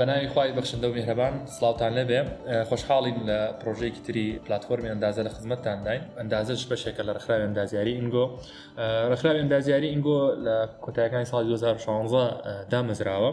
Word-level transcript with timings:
بەناوی 0.00 0.28
خی 0.32 0.48
بەخشندە 0.56 0.86
و 0.88 0.94
میهرەبان 0.96 1.34
سلااوان 1.58 1.92
لەبێ 1.98 2.20
خۆشحاڵین 2.68 3.18
لە 3.28 3.38
پرۆژێکی 3.62 4.00
تری 4.06 4.24
پلتفۆمی 4.46 4.88
ئەندازە 4.92 5.22
لە 5.26 5.30
خزمەتتان 5.36 5.78
داین 5.86 6.02
ئەندازش 6.20 6.62
بەشێکە 6.70 7.02
لە 7.08 7.12
رخراوی 7.18 7.42
ئەندازیاری 7.48 7.92
ئینگۆ 7.98 8.24
رخراوی 9.12 9.40
ئەندازیاری 9.44 9.88
ئینگۆ 9.92 10.18
لە 10.46 10.56
کۆتایەکانی 10.84 11.26
سال 11.32 11.42
2016 11.48 12.30
دامەزراوە 12.72 13.30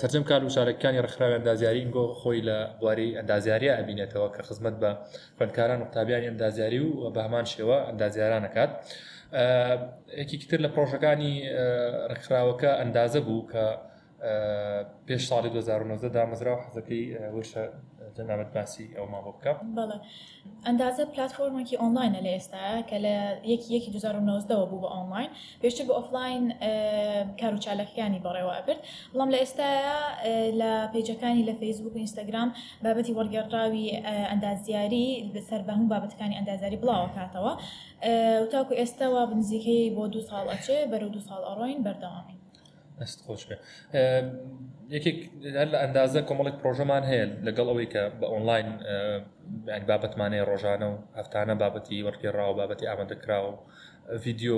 سەرجم 0.00 0.22
کار 0.30 0.40
وشارەکانی 0.44 0.98
رخراوی 1.06 1.34
ئەندازیاری 1.38 1.80
ئینگۆ 1.84 2.04
خۆی 2.20 2.42
لە 2.48 2.56
بواری 2.80 3.08
ئەندازیاریە 3.18 3.72
ئەبینێتەوە 3.78 4.28
کە 4.34 4.42
خزمەت 4.48 4.76
بە 4.82 4.90
خوندکاران 5.38 5.80
وقتابیانی 5.82 6.26
ئەندازیاری 6.32 6.80
و 7.02 7.04
بەمان 7.16 7.44
شێوە 7.52 7.76
ئەندازیارانەکات. 7.88 8.70
یەکیتر 10.22 10.60
لە 10.64 10.68
پرۆژەکانی 10.74 11.32
ڕخراوەکە 12.12 12.70
ئەندازە 12.80 13.20
بوو 13.28 13.44
کە 13.52 13.64
پێش 15.06 15.22
ساڵی 15.30 15.48
2009 15.54 16.08
دامەزرا 16.14 16.54
و 16.56 16.62
حەزەکەی 16.66 17.04
وشە 17.36 17.62
جەنابەت 18.16 18.48
باسی 18.54 18.86
ئەو 18.96 19.06
ما 19.12 19.18
بۆ 19.24 19.30
بکە 19.36 19.52
ئەندازە 20.66 21.04
پلتفۆرمێکی 21.14 21.76
ئۆنلاینە 21.82 22.20
لە 22.26 22.30
ئێستا 22.36 22.62
کە 22.88 22.96
لە 23.06 23.14
یەکی 23.74 23.90
2009ەوە 23.96 24.64
بوو 24.70 24.82
بە 24.84 24.88
ئۆنلاین 24.94 25.30
پێشتر 25.62 25.84
بە 25.88 25.94
ئۆفلاین 25.98 26.42
کار 27.40 27.52
و 27.54 27.62
چالەکەیانی 27.66 28.20
بەڕێوە 28.26 28.52
ئەبرد 28.58 28.80
بەڵام 29.12 29.28
لە 29.34 29.38
ئێستا 29.42 29.70
لە 30.60 30.70
پێیجەکانی 30.92 31.44
لە 31.48 31.54
فەیسبوک 31.60 31.94
و 31.94 31.98
ئینستاگرام 32.02 32.48
بابەتی 32.84 33.12
وەرگێڕاوی 33.18 33.86
ئەندازیاری 34.30 35.08
بەسەر 35.34 35.60
بەهوم 35.68 35.86
بابەتەکانی 35.92 36.34
ئەندازیاری 36.38 36.78
بڵاوە 36.82 37.08
کاتەوە 37.16 37.52
تاکو 38.52 38.72
ئێستاەوە 38.80 39.22
بنزیکەی 39.30 39.90
بۆ 39.96 40.04
دو 40.14 40.20
ساڵ 40.28 40.44
ئەچێ 40.52 40.78
بەرەو 40.92 41.10
دو 41.14 41.20
ساڵ 41.28 41.42
ئەڕۆین 41.48 41.80
بەردەوامی 41.86 42.36
ئەست 43.00 43.18
خۆش 43.26 43.42
بێ 43.48 43.56
یەکێک 44.96 45.18
لە 45.72 45.78
ئەندازە 45.82 46.20
کۆمەڵێک 46.28 46.56
پرۆژەمان 46.62 47.02
هەیە 47.10 47.24
لەگەڵ 47.46 47.66
ئەوەی 47.70 47.88
کە 47.94 48.02
بە 48.20 48.26
ئۆنلاین 48.32 48.68
بابەتمانەیە 49.88 50.44
ڕۆژانە 50.50 50.86
و 50.90 50.96
هەفتانە 51.18 51.54
بابەتی 51.62 52.04
وەرکی 52.06 52.34
ڕاو 52.36 52.52
بابەتی 52.60 52.88
ئامادەکراوە 52.90 53.52
ڤیددیو 54.22 54.56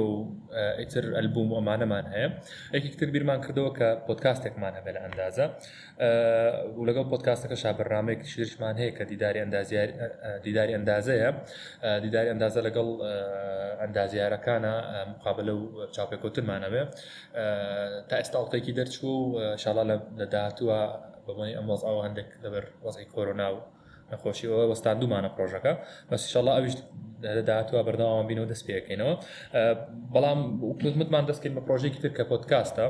ئیتر 0.80 1.04
ئەلبوم 1.16 1.48
ئەمانەمان 1.56 2.04
هەیە 2.14 2.28
یەکیتر 2.76 3.08
بیرمان 3.14 3.38
کردەوە 3.44 3.70
کە 3.78 3.88
پۆتکاستێکمان 4.06 4.72
هەبێ 4.78 4.92
لە 4.96 5.00
ئەندازە 5.04 5.46
و 6.78 6.80
لەگەڵ 6.88 7.04
پۆتکاستەکە 7.12 7.56
شابڕامێکی 7.62 8.26
شدرشمان 8.32 8.74
هەیە 8.80 8.92
کە 8.98 9.04
دیداری 9.10 9.40
دیداری 10.46 10.72
ئەندازەیە 10.76 11.30
دیداری 12.04 12.30
ئەندازە 12.32 12.60
لەگەڵ 12.66 12.88
ئەندازیارەکانە 13.82 14.74
مقابلە 15.12 15.52
و 15.58 15.62
چاپێکوترمانەوێ 15.94 16.82
تا 18.08 18.14
ئێستاڵتێکی 18.20 18.72
دەرچوو 18.78 19.16
و 19.34 19.38
شڵا 19.62 19.84
لە 19.90 19.96
داهتووە 20.34 20.78
بەمانی 21.26 21.54
ئەمەز 21.58 21.80
ئەو 21.86 21.98
هەندێک 22.06 22.28
لەبەر 22.44 22.64
وەزی 22.84 23.06
کۆرۆنا 23.14 23.48
و 23.54 23.58
نەخۆشی 24.12 24.46
ئەوە 24.50 24.64
وەستان 24.70 24.96
دومانە 25.02 25.30
پرۆژەکە 25.36 25.72
بەسیشەڵە 26.10 26.52
ئەویش 26.56 26.74
دەداتوە 27.38 27.80
بەردەوام 27.86 28.26
بینەوە 28.30 28.48
دەست 28.52 28.64
پێەکەینەوە 28.68 29.14
بەڵام 30.14 30.40
وتمتمان 30.70 31.24
دەستکەین 31.30 31.54
بە 31.56 31.62
پرۆژێکی 31.66 32.00
تر 32.04 32.12
کە 32.16 32.22
پۆتکاستە 32.30 32.86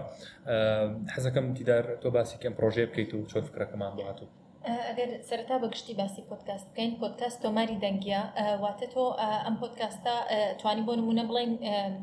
حەزەکەم 1.14 1.46
دیدار 1.58 1.84
تۆ 2.02 2.08
باسی 2.16 2.36
کەم 2.42 2.52
پرۆژێ 2.58 2.82
بکەیت 2.90 3.10
و 3.12 3.28
چۆن 3.30 3.44
فکرەکەمان 3.48 3.92
بڵاتوە 3.96 4.28
ئەگەر 4.72 5.10
سەرتا 5.28 5.56
بە 5.62 5.66
گشتی 5.74 5.94
باسی 6.00 6.22
پۆتکاست 6.30 6.66
بکەین 6.72 6.90
پۆتکاست 7.02 7.38
تۆماری 7.44 7.76
دەنگە 7.84 8.20
واتە 8.64 8.86
تۆ 8.94 9.04
ئەم 9.44 9.56
پۆتکاستە 9.62 10.14
توانی 10.60 10.82
بۆ 10.88 10.92
نمونە 11.00 11.24
بڵین 11.28 11.50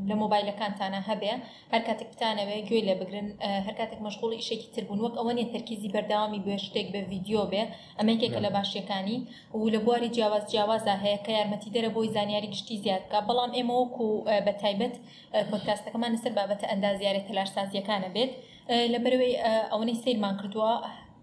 لە 0.09 0.13
مۆبایلەکانتانە 0.23 0.99
هەبێ 1.09 1.33
هەر 1.73 1.81
کاتێک 1.87 2.09
بتانەوێ 2.13 2.57
گوێی 2.67 2.83
لێ 2.87 2.95
بگرن 3.01 3.29
هەر 3.67 3.75
کاتێک 3.79 3.99
مەشغوڵی 4.07 4.39
شێکی 4.47 4.69
تربوون 4.75 4.99
وەک 5.05 5.15
ئەوە 5.19 5.31
نیە 5.37 5.47
تەرکیزی 5.53 5.89
بەرداوامی 5.95 6.41
بێ 6.45 6.55
شتێک 6.65 6.87
بە 6.93 6.99
ڤیددیو 7.09 7.43
بێ 7.51 7.63
ئەمەکێکە 7.99 8.39
لە 8.45 8.49
باشیەکانی 8.57 9.17
و 9.59 9.61
لە 9.73 9.79
بواری 9.85 10.09
جیاواز 10.15 10.43
جیاوازە 10.51 10.93
هەیە 11.03 11.19
کە 11.25 11.31
یارمەتی 11.39 11.69
دەرە 11.75 11.89
بۆی 11.95 12.09
زانیاری 12.15 12.49
گشتی 12.53 12.77
زیادکە 12.83 13.17
بەڵام 13.29 13.51
ئێمەوەکو 13.57 14.07
بە 14.45 14.53
تایبەت 14.61 14.95
پۆتکاستەکەمان 15.51 16.11
لەسەر 16.15 16.33
بابەتە 16.37 16.65
ئەندازیارە 16.71 17.21
تەلاشسازیەکانە 17.29 18.09
بێت 18.15 18.33
لەبەرەوەی 18.93 19.33
ئەوەی 19.71 19.95
سیرمان 20.03 20.35
کردووە 20.39 20.73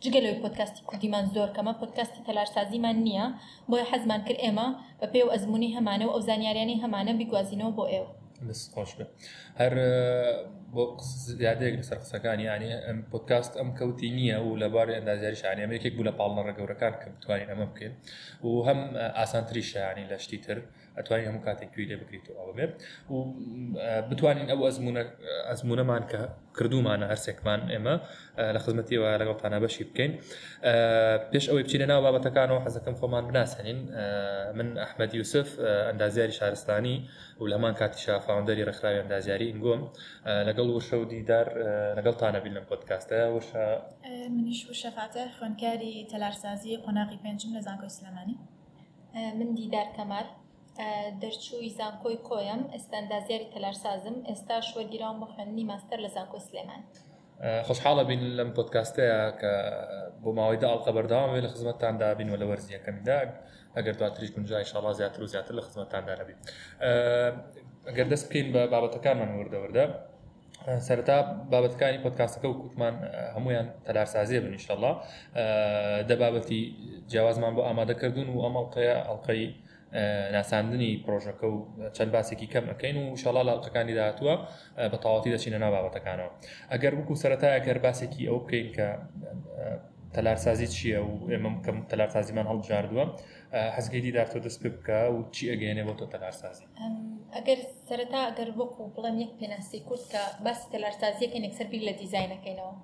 جگە 0.05 0.21
لەوەی 0.25 0.41
پۆتکاستی 0.45 0.83
کوردیمان 0.89 1.25
زۆر 1.35 1.51
کەمە 1.57 1.73
پۆتکاستی 1.81 2.25
تەلارسازیمان 2.29 2.97
نییە 3.07 3.27
بۆیە 3.71 3.87
حەزمان 3.93 4.21
کرد 4.27 4.39
ئێمە 4.45 4.67
بە 5.01 5.07
پێ 5.13 5.21
و 5.25 5.33
ئەزمموی 5.35 5.71
هەمانە 5.77 6.05
و 6.07 6.13
ئەو 6.15 6.21
زانیاریانی 6.29 6.81
هەمانە 6.85 7.13
بیگوازینەوە 7.21 7.73
بۆ 7.79 7.85
ئێوە 7.93 8.09
خۆش 8.75 8.91
بێ 8.99 9.05
هەر 9.61 9.73
بۆ 10.75 10.83
زیادێک 11.39 11.75
لەسەر 11.81 11.99
قسەکانی 12.03 12.45
یانی 12.51 12.71
ئەم 12.87 12.99
پۆتکاست 13.13 13.53
ئەم 13.61 13.71
کەوتی 13.79 14.11
نییە 14.19 14.39
و 14.47 14.59
لەبارێ 14.63 14.95
ئەندازیاری 14.99 15.39
شانیامەیەکێک 15.43 15.95
بوو 15.97 16.09
لە 16.09 16.13
پاڵنە 16.19 16.43
ڕگەورەکان 16.49 16.95
کە 17.01 17.07
بتوانین 17.17 17.49
ئەمە 17.53 17.67
بکەین 17.73 17.93
و 18.47 18.63
هەم 18.69 18.81
ئاسانتری 19.19 19.63
شایانی 19.73 20.09
لەشتی 20.13 20.39
تر 20.47 20.59
ئەتوانین 20.99 21.27
هەموو 21.29 21.45
کاتێک 21.47 21.71
توی 21.75 21.87
لێ 21.91 21.97
بکریتەوە 22.03 22.53
بێ 22.59 22.67
و 23.13 23.17
بتوانین 24.11 24.47
ئەو 24.53 24.61
ئەزمونەمان 25.51 26.03
کە 26.11 26.21
کردومانە 26.57 27.07
هەرسێکمان 27.13 27.61
ئێمە 27.73 27.95
لە 28.55 28.59
خزمەتیەوە 28.65 29.09
لەگەڵ 29.21 29.37
تاانە 29.41 29.59
بەشی 29.65 29.85
بکەین 29.91 30.13
پێش 31.31 31.45
ئەوەی 31.51 31.65
بچینە 31.67 31.87
ناو 31.91 32.01
بابەتەکانەوە 32.07 32.61
حەزەکەم 32.67 32.95
خۆمان 33.01 33.25
بناسەنین 33.31 33.79
من 34.59 34.69
ئەحمەد 34.83 35.13
یوسف 35.21 35.49
ئەندازیاری 35.89 36.33
شارستانی 36.39 36.97
و 37.41 37.45
لەمان 37.53 37.75
کاتیشا 37.81 38.15
فاوندەری 38.27 38.63
ڕخراوی 38.69 38.99
ئەندازیاری 39.03 39.47
ئینگۆم 39.51 39.81
لەگەڵ 40.49 40.69
وشە 40.77 40.95
و 41.03 41.05
دیدار 41.13 41.47
لەگەڵ 41.99 42.15
تاانەبیین 42.21 42.55
لەم 42.57 42.67
پۆتکاستە 42.71 43.19
وشە 43.37 43.65
منیش 44.37 44.61
وشەفاتە 44.71 45.23
خوێنکاری 45.37 45.95
تەلارسازی 46.13 46.75
قۆناقی 46.85 47.19
پێنجم 47.25 47.51
لە 47.57 47.61
زانکۆی 47.67 47.93
سلمانی 47.99 48.37
من 49.39 49.51
دیدار 49.61 49.89
کەمار 49.97 50.27
دەرچووی 51.23 51.71
زانکۆی 51.79 52.19
کۆیم 52.29 52.63
ئێستا 52.75 52.95
ئەندازیاری 53.03 53.47
تەلارسازم 53.55 54.17
ئێستا 54.31 54.55
شوەرگیران 54.69 55.17
بۆ 55.21 55.27
خوێندنی 55.33 55.65
ماستەر 55.71 55.99
لە 56.05 56.09
زانکۆی 56.17 56.43
سلێمان 56.49 56.83
خۆشحاڵە 57.67 58.03
بین 58.11 58.23
لەم 58.39 58.51
پۆتکاستەیە 58.57 59.19
کە 59.41 59.53
بۆ 60.23 60.31
ماوەی 60.39 60.59
داڵقە 60.65 60.91
بەرداوامێ 60.97 61.41
لە 61.45 61.49
خزمەتتاندا 61.53 62.09
بین 62.19 62.29
و 62.33 62.37
لە 62.41 62.47
وەرزیەکەمیدا 62.51 63.19
ئەگەر 63.77 63.95
دواتریش 64.01 64.31
گونجای 64.37 64.65
شڵا 64.71 64.91
زیاتر 64.99 65.21
و 65.23 65.27
زیاتر 65.33 65.53
لە 65.59 65.63
خزمەتتاندا 65.67 66.13
نەبین 66.21 66.39
ئەگەر 67.89 68.07
دەست 68.13 68.25
بکەین 68.29 68.49
بە 68.55 68.63
بابەتەکانمان 68.73 69.31
وردەوردە 69.41 69.85
سەرتا 70.89 71.19
بابەتەکانی 71.53 72.01
پۆتکاستەکە 72.05 72.47
و 72.51 72.55
کوتمان 72.63 72.95
هەمویان 73.37 73.67
تەلارسازیە 73.87 74.41
بنیشتەڵە 74.45 74.91
دەبابەتی 76.11 76.61
جیاوازمان 77.11 77.53
بۆ 77.57 77.63
ئامادەکردون 77.69 78.29
و 78.35 78.39
ئەمەڵقەیە 78.45 78.97
ئەڵلقەی 79.09 79.45
ناساندنی 80.33 81.05
پرۆژەکە 81.07 81.45
و 81.47 81.65
چەند 81.97 82.13
باسێکی 82.17 82.47
کەم 82.53 82.65
ئەەکەین 82.71 82.97
و 83.01 83.17
شڵا 83.23 83.43
لاڵقەکانی 83.49 83.95
داهتووە 84.01 84.35
بە 84.93 84.97
تەواتی 85.05 85.33
دەچینە 85.35 85.59
نابابەتەکانەوە 85.65 86.31
ئەگەر 86.73 86.95
وکو 86.99 87.15
سەتای 87.23 87.55
ئەگەر 87.59 87.79
باسێکی 87.87 88.27
ئەو 88.29 88.39
بکەین 88.45 88.69
کە 88.77 88.87
تەلارسازی 90.15 90.69
چییە 90.77 91.01
و 91.09 91.15
ئێمە 91.31 91.51
کەم 91.65 91.77
تەلارسازیمان 91.91 92.47
هەڵبژاردووە 92.53 93.05
حەزگەیدی 93.77 94.13
دارتۆ 94.17 94.39
دەست 94.45 94.59
پێ 94.63 94.69
بکە 94.77 94.99
و 95.15 95.19
چی 95.35 95.45
ئەگەێنێ 95.53 95.85
بۆ 95.89 95.95
تۆ 95.99 96.05
تەلارسازی 96.13 96.67
ئەگەر 97.37 97.59
سەرەتا 97.89 98.21
ئەگەر 98.29 98.49
وەکو 98.59 98.83
بڵێم 98.97 99.17
یەک 99.25 99.33
پێناسی 99.41 99.79
کورس 99.89 100.05
کە 100.13 100.23
باسی 100.45 100.67
تەلارسازیەکە 100.75 101.39
نەکسەربی 101.45 101.81
لە 101.89 101.93
دیزینەکەینەوە. 102.01 102.75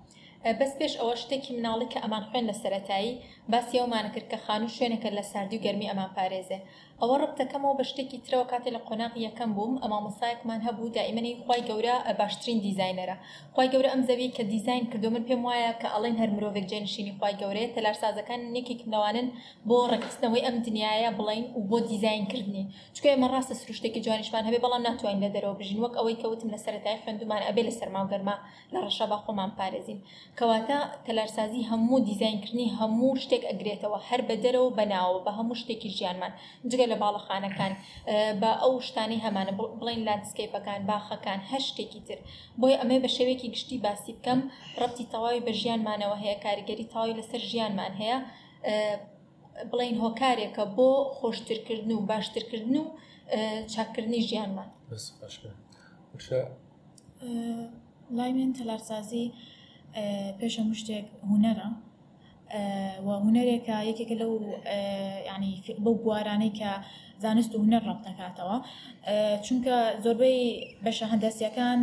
بەس 0.60 0.72
پێش 0.78 0.94
ئەوە 1.00 1.15
شتێکی 1.22 1.53
مناڵی 1.59 1.88
کە 1.92 1.98
ئەمان 2.04 2.25
خوێن 2.28 2.44
لە 2.50 2.54
سەتایی 2.62 3.12
باسیەوەمانە 3.53 4.10
کرد 4.15 4.26
کە 4.32 4.38
خان 4.44 4.62
و 4.65 4.69
شوێنەکە 4.76 5.10
لە 5.19 5.22
ساردی 5.32 5.56
و 5.59 5.65
گەرمی 5.65 5.88
ئەمان 5.91 6.10
پارێزێ 6.16 6.59
ئەوە 7.04 7.16
ڕبتەکەمەوە 7.25 7.76
بە 7.78 7.84
شتێکی 7.91 8.19
ترەوە 8.25 8.44
کاتێ 8.53 8.70
لە 8.76 8.81
قۆناقی 8.88 9.25
یەکەم 9.28 9.50
بووم 9.56 9.75
ئەما 9.82 9.98
مەسایەکمان 10.06 10.60
هەبوو 10.66 10.92
دائیمەی 10.97 11.34
خی 11.48 11.62
گەورە 11.69 11.97
باشترین 12.20 12.59
دیزینەرە 12.65 13.16
خی 13.56 13.69
گەورە 13.72 13.88
ئەم 13.92 14.03
زەوی 14.09 14.28
کە 14.37 14.42
دیزین 14.53 14.82
کردو 14.92 15.09
من 15.15 15.25
پێم 15.28 15.42
وایە 15.48 15.72
کە 15.81 15.88
ئەڵین 15.94 16.16
هەر 16.22 16.31
مرۆڤێک 16.37 16.66
جێنشینی 16.70 17.12
خی 17.20 17.32
گەورەیە 17.41 17.69
تەلارسازەکان 17.76 18.41
نێکێکنەوانن 18.54 19.28
بۆ 19.68 19.77
ڕکستنەوەی 19.92 20.42
ئەم 20.47 20.56
دنیاە 20.66 21.10
بڵین 21.18 21.45
و 21.56 21.60
بۆ 21.71 21.78
دیزینکردنی 21.91 22.65
چکە 22.97 23.09
ئێمە 23.12 23.27
ڕاستە 23.33 23.54
سروشتێکی 23.60 24.00
جوانیشمان 24.07 24.45
هەبێ 24.48 24.59
بەڵام 24.65 24.83
ناتوانین 24.89 25.21
لە 25.27 25.30
دەرەوە 25.34 25.54
بژین 25.60 25.78
وەک 25.84 25.95
ئەوەی 25.98 26.16
کەوتم 26.22 26.48
لە 26.54 26.59
سەرای 26.65 26.97
خوێندومان 27.03 27.42
ئەبێ 27.48 27.62
لە 27.68 27.72
سەرماو 27.78 28.07
گەرما 28.12 28.36
لە 28.72 28.78
ڕەشە 28.84 29.07
با 29.10 29.18
خۆمان 29.24 29.50
پارێزین 29.59 29.98
کەواتە 30.39 30.78
تەلارسازی 31.07 31.62
هەموو 31.71 31.98
دیزینکردنی 32.09 32.66
هەموو 32.78 33.10
شتێک 33.22 33.42
ئەگرێتەوە 33.50 33.98
هەر 34.09 34.21
بە 34.28 34.34
دەرەوە 34.45 34.71
بەناوە 34.78 35.18
بە 35.27 35.33
هەموو 35.39 35.57
شتێکی 35.62 35.89
ژیانمان 35.98 36.33
جگە 36.72 36.86
لە 36.92 36.94
لە 36.95 36.97
باڵەخانەکان 37.05 37.73
بە 38.43 38.51
ئەو 38.63 38.73
شتانی 38.89 39.19
هەمانە 39.25 39.53
بڵین 39.81 40.01
لاندسکیپەکان 40.09 40.81
باخەکان 40.91 41.41
هەشتێکی 41.53 42.01
تر 42.07 42.19
بۆی 42.61 42.75
ئەمێ 42.81 42.97
بە 43.05 43.09
شێوێکی 43.17 43.49
گشتی 43.55 43.79
باسی 43.85 44.13
بکەم 44.19 44.41
ڕەتی 44.81 45.07
تەواوی 45.13 45.43
بە 45.47 45.53
ژیانمانەوە 45.61 46.17
هەیە 46.25 46.37
کاریگەری 46.45 46.87
تاوی 46.93 47.15
لەسەر 47.19 47.43
ژیانمان 47.51 47.93
هەیە 48.03 48.19
بڵین 49.71 49.97
هۆکارێکە 50.05 50.65
بۆ 50.77 50.89
خۆشترکردن 51.19 51.91
و 51.99 52.07
باشترکردن 52.11 52.77
و 52.83 52.85
چاکردنی 53.73 54.21
ژیانمان 54.29 54.69
لای 58.17 58.31
من 58.39 58.51
تەلارسازی 58.59 59.27
پێشە 60.39 60.63
مشتێک 60.71 61.07
هوەرە 61.29 61.69
وهونەرێکە 63.09 63.77
یەکێکە 63.91 64.17
لەو 64.23 64.33
ینی 65.31 65.55
بەو 65.85 65.95
بوارانەی 66.05 66.53
کە 66.59 66.71
زانست 67.25 67.53
و 67.53 67.63
هوەر 67.65 67.83
ڕەب 67.89 68.01
دەکاتەوە 68.09 68.57
چونکە 69.47 69.77
زۆربەی 70.05 70.37
بەشە 70.85 71.07
هەندەسیەکان 71.13 71.81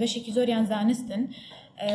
بەشێکی 0.00 0.32
زۆریان 0.36 0.64
زانستن 0.72 1.22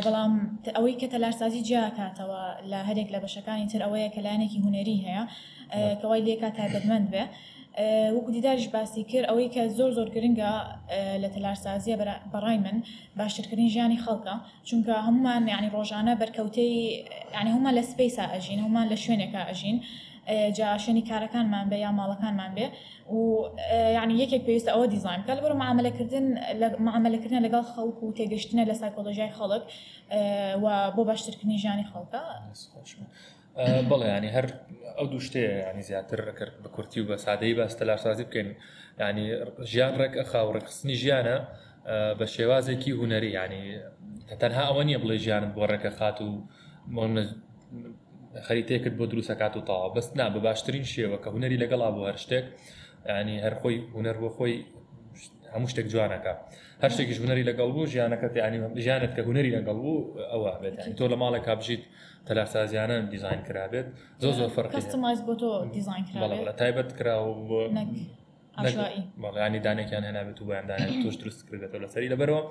بەڵام 0.06 0.34
ئەوەی 0.78 0.96
کە 1.02 1.08
تەلارسازی 1.14 1.62
جیاکاتەوە 1.68 2.44
لە 2.72 2.80
هەرێک 2.88 3.10
لە 3.16 3.20
بەشەکانی 3.24 3.70
تر 3.72 3.82
ئەوەیە 3.86 4.10
کە 4.16 4.22
لاەنێکی 4.26 4.60
هوەری 4.66 4.98
هەیە 5.06 5.24
کەوای 6.02 6.22
لێکات 6.28 6.54
تابدمەند 6.60 7.08
بێ. 7.14 7.24
وەکو 8.14 8.32
دیدارش 8.32 8.68
باسی 8.68 9.04
کرد 9.04 9.26
ئەوەی 9.32 9.48
کە 9.56 9.62
زۆر 9.80 9.92
زۆر 9.98 10.10
گرنگە 10.16 10.52
لە 11.24 11.30
تەلارسازیە 11.34 11.96
بەڕای 12.34 12.58
من 12.66 12.78
باشترکردنی 13.18 13.70
ژیانی 13.76 14.00
خەڵکە 14.06 14.36
چونکە 14.68 14.94
هەمومان 15.08 15.48
یعنی 15.48 15.70
ڕۆژانە 15.76 16.14
بەرکەوتەی 16.22 16.74
ینی 17.40 17.52
هەمان 17.56 17.74
لە 17.80 17.84
سپیسا 17.92 18.24
ئەژین 18.34 18.60
هەمان 18.66 18.86
لە 18.92 18.98
شوێنێکە 19.04 19.42
ئەژین. 19.50 19.78
جاشێنی 20.60 21.04
کارەکانمان 21.10 21.66
بێ 21.72 21.78
یا 21.86 21.92
ماڵەکانمان 22.00 22.52
بێ 22.58 22.66
و 23.18 23.22
یعنی 23.98 24.14
یەکێک 24.24 24.42
پێویستە 24.48 24.72
ئەوە 24.74 24.88
دیزانکە 24.94 25.32
لەبەر 25.38 25.54
معاملەکردن 25.62 26.26
معاملەکردن 26.88 27.42
لەگەڵ 27.46 27.66
خەڵک 27.74 27.98
و 28.04 28.14
تێگەشتنە 28.18 28.64
لە 28.70 28.74
سایکۆلژای 28.82 29.32
خەڵک 29.38 29.64
و 30.64 30.68
بۆ 30.96 31.02
باشترکردنی 31.10 31.58
ژیانی 31.64 31.86
خەڵکە 31.92 32.22
بڵێ 33.92 34.08
ینی 34.18 34.30
هەر 34.38 34.48
ئەو 34.98 35.06
دوو 35.12 35.26
شتەیە 35.28 35.52
ینی 35.70 35.84
زیاتر 35.90 36.20
ڕکرد 36.30 36.54
بە 36.64 36.70
کورتی 36.76 37.00
و 37.02 37.08
بە 37.10 37.16
سادەی 37.26 37.54
باس 37.60 37.74
تەلاشسازی 37.82 38.26
بکەین 38.30 38.50
ینی 39.02 39.26
ژیان 39.72 39.94
ڕێک 40.02 40.14
خاوڕێکخستنی 40.32 40.96
ژیانە 41.02 41.38
بە 42.20 42.26
شێوازێکی 42.36 42.92
هوەری 43.00 43.32
ینی 43.40 43.64
تەنها 44.42 44.64
ئەوە 44.70 44.84
نییە 44.88 45.00
بڵێ 45.04 45.18
ژیانت 45.26 45.52
بۆ 45.56 45.64
ڕێکە 45.72 45.92
خات 45.98 46.18
و 46.22 46.28
خەریتێکت 48.48 48.94
بۆ 49.00 49.06
دروستکات 49.12 49.54
و 49.58 49.62
تاوا 49.68 49.88
بەستنا 49.96 50.26
بە 50.34 50.40
باشترین 50.48 50.86
شێوە 50.94 51.18
کە 51.24 51.30
هوەری 51.34 51.58
لەگەڵا 51.64 51.90
بۆ 51.96 52.02
هەر 52.10 52.18
شتێک 52.24 52.46
ینی 53.22 53.38
هەرخۆی 53.46 53.78
هوەر 53.96 54.18
بۆ 54.24 54.30
خۆی 54.38 54.56
هەموو 55.56 55.68
شتێک 55.72 55.88
جوانەکە 55.94 56.34
هەر 56.84 56.90
شتێکی 56.96 57.14
هوەری 57.22 57.44
لەگەڵ 57.50 57.70
بوو 57.76 57.90
ژیانەکەت 57.94 58.34
ینی 58.44 58.60
ژیانت 58.86 59.12
کە 59.18 59.22
هوەری 59.28 59.52
لەگەڵ 59.58 59.78
بوو 59.84 60.08
ئەوە 60.32 60.52
بێت 60.62 60.78
تۆ 60.98 61.06
لە 61.12 61.18
ماڵێک 61.22 61.44
کابژیت 61.48 61.84
تەلارسازیانە 62.28 62.96
دیزین 63.14 63.42
کرابێت 63.48 63.88
زۆ 64.24 64.30
زۆر 64.40 64.50
فەرقستماز 64.58 65.18
بۆ 65.28 65.34
تۆ 65.42 65.50
دیزین 65.76 66.02
کرا 66.10 66.52
تایبەت 66.62 66.90
کراوە 67.00 67.34
بۆ 67.50 67.60
بەڵانی 69.24 69.60
دانێکیان 69.68 70.04
هەنابێت 70.10 70.38
و 70.42 70.46
بەیاندانێت 70.50 70.94
توش 71.04 71.16
درست 71.22 71.40
کردێتەوە 71.50 71.82
لەسەری 71.84 72.08
لەبەرەوە 72.14 72.42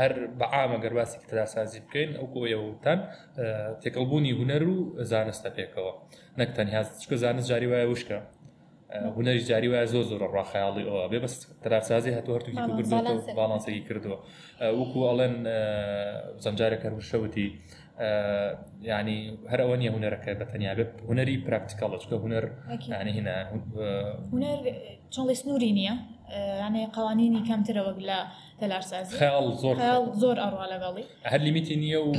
هەر 0.00 0.12
بەعامە 0.40 0.78
گەرباسی 0.84 1.18
تەلاسازی 1.30 1.80
بکەین 1.86 2.10
ئەو 2.18 2.26
کۆیەوتان 2.34 3.00
تێکەڵبوونی 3.82 4.32
هوەر 4.38 4.62
و 4.72 4.76
زانستە 5.10 5.50
پێکەوە 5.56 5.92
نەک 6.40 6.50
تەنیا 6.56 6.80
شکە 7.02 7.16
زانست 7.24 7.46
جاری 7.50 7.68
وایە 7.72 7.86
وشکە 7.94 8.18
هوەری 9.16 9.40
جاری 9.50 9.68
وایە 9.72 9.86
زۆ 9.92 10.00
زۆر 10.10 10.22
ڕاخیاڵی 10.36 10.84
ئەوە 10.90 11.06
بێ 11.12 11.18
بەست 11.24 11.40
تراسازی 11.62 12.10
هەتو 12.18 12.30
هەرتوکی 12.36 12.60
باڵانسێکی 13.38 13.82
کردووە 13.88 14.18
وەکو 14.80 14.98
ئەڵێن 15.08 15.34
زەنجارێک 16.44 16.82
هەر 16.86 16.94
شەوتی 17.10 17.46
ینی 18.90 19.18
هەر 19.50 19.60
ئەوە 19.64 19.76
نیە 19.80 19.90
هوەرەکە 19.94 20.30
بەتەنیا 20.40 20.72
بێت 20.78 20.90
هوەری 21.08 21.36
پراکتیکڵ 21.46 21.90
چکە 22.02 22.16
هوەر 22.22 22.44
ینی 23.00 23.12
هینە 23.16 23.36
چڵی 25.14 25.34
سنووری 25.40 25.72
نییە 25.78 25.94
ینی 26.36 26.86
قوانینی 26.96 27.42
کەمترەوەک 27.48 27.98
لە 28.08 28.18
تەلارسازی 28.60 29.14
زۆر 29.62 29.76
زۆر 30.22 30.36
ئەڕوا 30.44 30.66
لەگەڵی 30.72 31.04
هەر 31.32 31.40
لیمیتی 31.46 31.76
نییە 31.82 32.00
و 32.08 32.12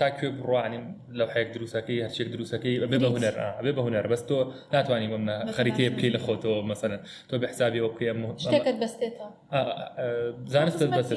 تاکوێ 0.00 0.30
بڕوانیم 0.38 0.84
لەو 1.18 1.28
حەیەک 1.34 1.48
دروستەکەی 1.56 1.98
هەرچێک 2.04 2.28
دروستەکەی 2.34 2.76
بێ 2.92 2.98
بە 3.02 3.08
هوەر 3.14 3.34
بێ 3.64 3.72
بە 3.76 3.82
هوەر 3.86 4.06
بەست 4.12 4.26
تۆ 4.28 4.38
ناتوانانی 4.74 5.08
بم 5.12 5.24
خەریتەیە 5.56 5.90
بکەی 5.94 6.10
لە 6.16 6.20
خۆتەوە 6.26 6.58
مەسەن 6.70 6.92
تۆ 7.28 7.34
بە 7.40 7.46
حسابی 7.52 7.78
ئەو 7.82 7.90
بکەم 7.94 8.18
زانستت 10.54 10.90
بەست 10.98 11.12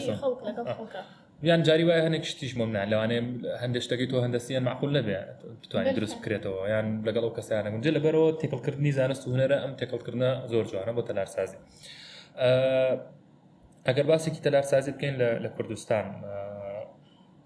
یان 1.44 1.64
جاری 1.68 1.86
وایە 1.88 2.04
هەنێک 2.08 2.24
شتیش 2.32 2.52
ممنا 2.58 2.84
لەوانێ 2.92 3.20
هەندێک 3.64 3.84
شتەکەی 3.86 4.08
تۆ 4.12 4.16
هەندەسییان 4.26 4.64
معقول 4.70 4.92
لەبێ 4.98 5.20
بتوانانی 5.64 5.94
دروست 5.98 6.16
بکرێتەوە 6.20 6.70
یان 6.74 6.86
لەگەڵ 7.08 7.24
ئەو 7.26 7.34
کەسیانە 7.38 7.70
گونجە 7.74 7.92
لەبەرەوە 7.98 8.30
تێکەڵکردنی 8.42 8.92
زانست 8.98 9.24
و 9.28 9.30
هوەرە 9.34 9.58
ئەم 9.64 9.74
تێکەڵکردە 9.80 10.30
زۆر 10.52 10.66
جوانە 10.72 10.92
بۆ 10.98 11.02
تەلارسازی. 11.10 11.58
ئەگەر 13.88 14.06
باسێکی 14.12 14.42
تەلارسازی 14.46 14.92
بکەین 14.96 15.16
لە 15.44 15.50
کوردستان 15.56 16.06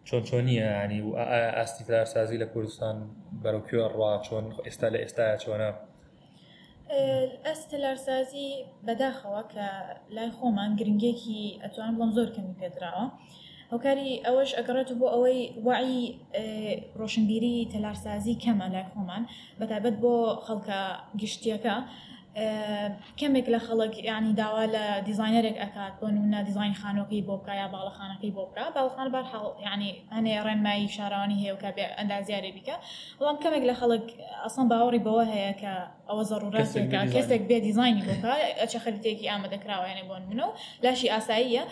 چۆن 0.08 0.22
چۆنیە 0.30 0.66
ینی 0.84 1.02
و 1.02 1.10
ئاستی 1.58 1.84
تەلارسازی 1.88 2.38
لە 2.44 2.48
کوردستان 2.54 2.96
بەرەکوێ 3.44 3.86
ڕوا 3.94 4.12
چۆن 4.28 4.46
ئێستا 4.66 4.88
لە 4.94 4.98
ئێستاە 5.04 5.36
چۆنە 5.44 5.70
ئەس 7.48 7.62
تەلارسازی 7.72 8.50
بەداخەوە 8.88 9.42
کە 9.54 9.68
لای 10.16 10.30
خۆمان 10.38 10.72
گرنگێکی 10.80 11.42
ئەتوان 11.64 11.94
بڵم 11.98 12.12
زۆر 12.18 12.30
کەمی 12.36 12.56
پێدراوە 12.62 13.06
هۆکاری 13.74 14.12
ئەوەش 14.26 14.52
ئەگەڕێت 14.58 14.90
بۆ 15.00 15.08
ئەوەی 15.14 15.40
وعی 15.68 15.94
ڕۆشنبیری 17.00 17.56
تەلارسازی 17.74 18.36
کەمە 18.44 18.68
لای 18.74 18.88
خۆمان 18.94 19.24
بەتابەت 19.60 19.96
بۆ 20.04 20.14
خەڵکە 20.46 20.80
گشتیەکە 21.22 21.76
کەمێک 23.20 23.48
لە 23.54 23.60
خەڵک 23.66 23.94
ینی 24.10 24.34
داوا 24.40 24.66
لە 24.76 24.86
دیزینەرێک 25.08 25.56
ئەکات 25.64 25.94
بۆ 26.02 26.08
نمونە 26.16 26.40
دیزین 26.50 26.74
خانۆکی 26.82 27.22
بۆ 27.28 27.36
بکە 27.42 27.54
یا 27.62 27.68
باڵەخانەکەی 27.74 28.32
بۆ 28.38 28.44
بکە 28.50 28.64
باڵخان 28.76 29.08
بار 29.14 29.26
ینی 29.70 29.92
هەنێ 30.16 30.34
ڕێنمایی 30.48 30.88
شارانی 30.98 31.38
هەیە 31.44 31.56
کە 31.64 31.70
بێ 31.76 31.86
ئەندازیارێ 31.98 32.52
بیکە 32.58 32.76
بەڵام 33.20 33.38
کەمێک 33.44 33.64
لە 33.70 33.74
خەڵک 33.80 34.06
ئەسان 34.46 34.66
باوەڕی 34.72 35.02
بەوە 35.06 35.24
هەیە 35.34 35.54
کە 35.62 35.74
ئەوە 36.10 36.24
زەڕورەتێکە 36.32 37.00
کەسێک 37.14 37.42
بێ 37.50 37.58
دیزانی 37.66 38.04
بکە 38.10 38.34
ئەچە 38.62 38.80
خەلیتێکی 38.86 39.30
ئامادەکراوەێنێ 39.32 40.04
بۆن 40.10 40.24
منە 40.30 40.46
و 40.50 40.54
لاشی 40.84 41.08
ئاساییە. 41.14 41.64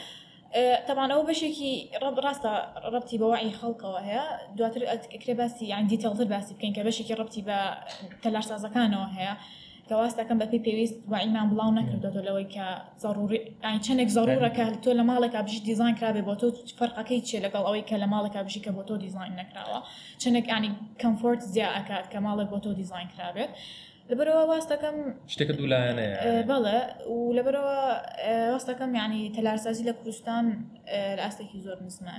طبعا 0.88 1.07
ئەو 1.14 1.22
بەشێکی 1.30 1.74
ڕب 2.04 2.16
ڕاستە 2.25 2.52
ڕبتی 2.94 3.18
بەواعی 3.22 3.52
خەڵکەوە 3.60 4.00
هەیە 4.07 4.25
دواتر 4.57 4.81
کرێ 5.24 5.34
باسی 5.40 5.66
یان 5.74 5.84
دیتەڵتر 5.92 6.28
باسی 6.34 6.54
بکەین 6.56 6.74
کە 6.78 6.81
بەشێکی 6.88 7.14
ڕبتی 7.22 7.42
بە 7.48 7.60
تەلاشسازەکانەوە 8.24 9.10
هەیە 9.18 9.34
کەواز 9.92 10.14
دەکەم 10.22 10.38
بەپی 10.44 10.60
پێویست 10.66 10.96
وعیمان 11.12 11.48
بڵاو 11.52 11.72
نەکردێتەوە 11.80 12.22
لەوەی 12.28 12.48
کە 12.56 12.66
چەندێک 13.86 14.10
زەڕورەکە 14.16 14.66
تۆ 14.84 14.90
لە 15.00 15.04
ماڵێک 15.10 15.34
بژ 15.46 15.56
دیزان 15.68 15.94
کرابێ 16.00 16.22
بۆ 16.30 16.34
تۆ 16.42 16.48
فەرقەکەی 16.80 17.22
چێ 17.28 17.38
لەگەڵ 17.46 17.64
ئەوەی 17.68 17.84
کە 17.90 17.96
لە 18.04 18.08
ماڵێک 18.14 18.36
بژی 18.46 18.62
کە 18.66 18.72
بۆ 18.78 18.82
تۆ 18.90 18.94
دیزین 19.04 19.34
نەکراوە 19.42 19.80
چەندێک 20.22 20.46
ینی 20.54 20.72
کەمفۆرت 21.02 21.42
زیە 21.54 21.70
ئەکات 21.78 22.06
کە 22.12 22.18
ماڵێک 22.26 22.50
بۆ 22.54 22.58
تۆ 22.66 22.70
دیزین 22.80 23.08
کرابێت. 23.14 23.52
لەبەرەوە 24.10 24.44
واستەکەم 24.52 24.98
شتێکە 25.33 25.54
دوولایەنێ 25.60 26.07
بەڵێ 26.50 26.80
و 27.14 27.18
لەبەرەوە 27.38 27.78
واستەکەم 28.54 28.92
ینی 29.04 29.21
تەلارسازی 29.36 29.83
لە 29.90 29.94
کوردستان 29.98 30.45
ئاستێکی 31.21 31.60
زۆر 31.66 31.78
نزمە. 31.88 32.16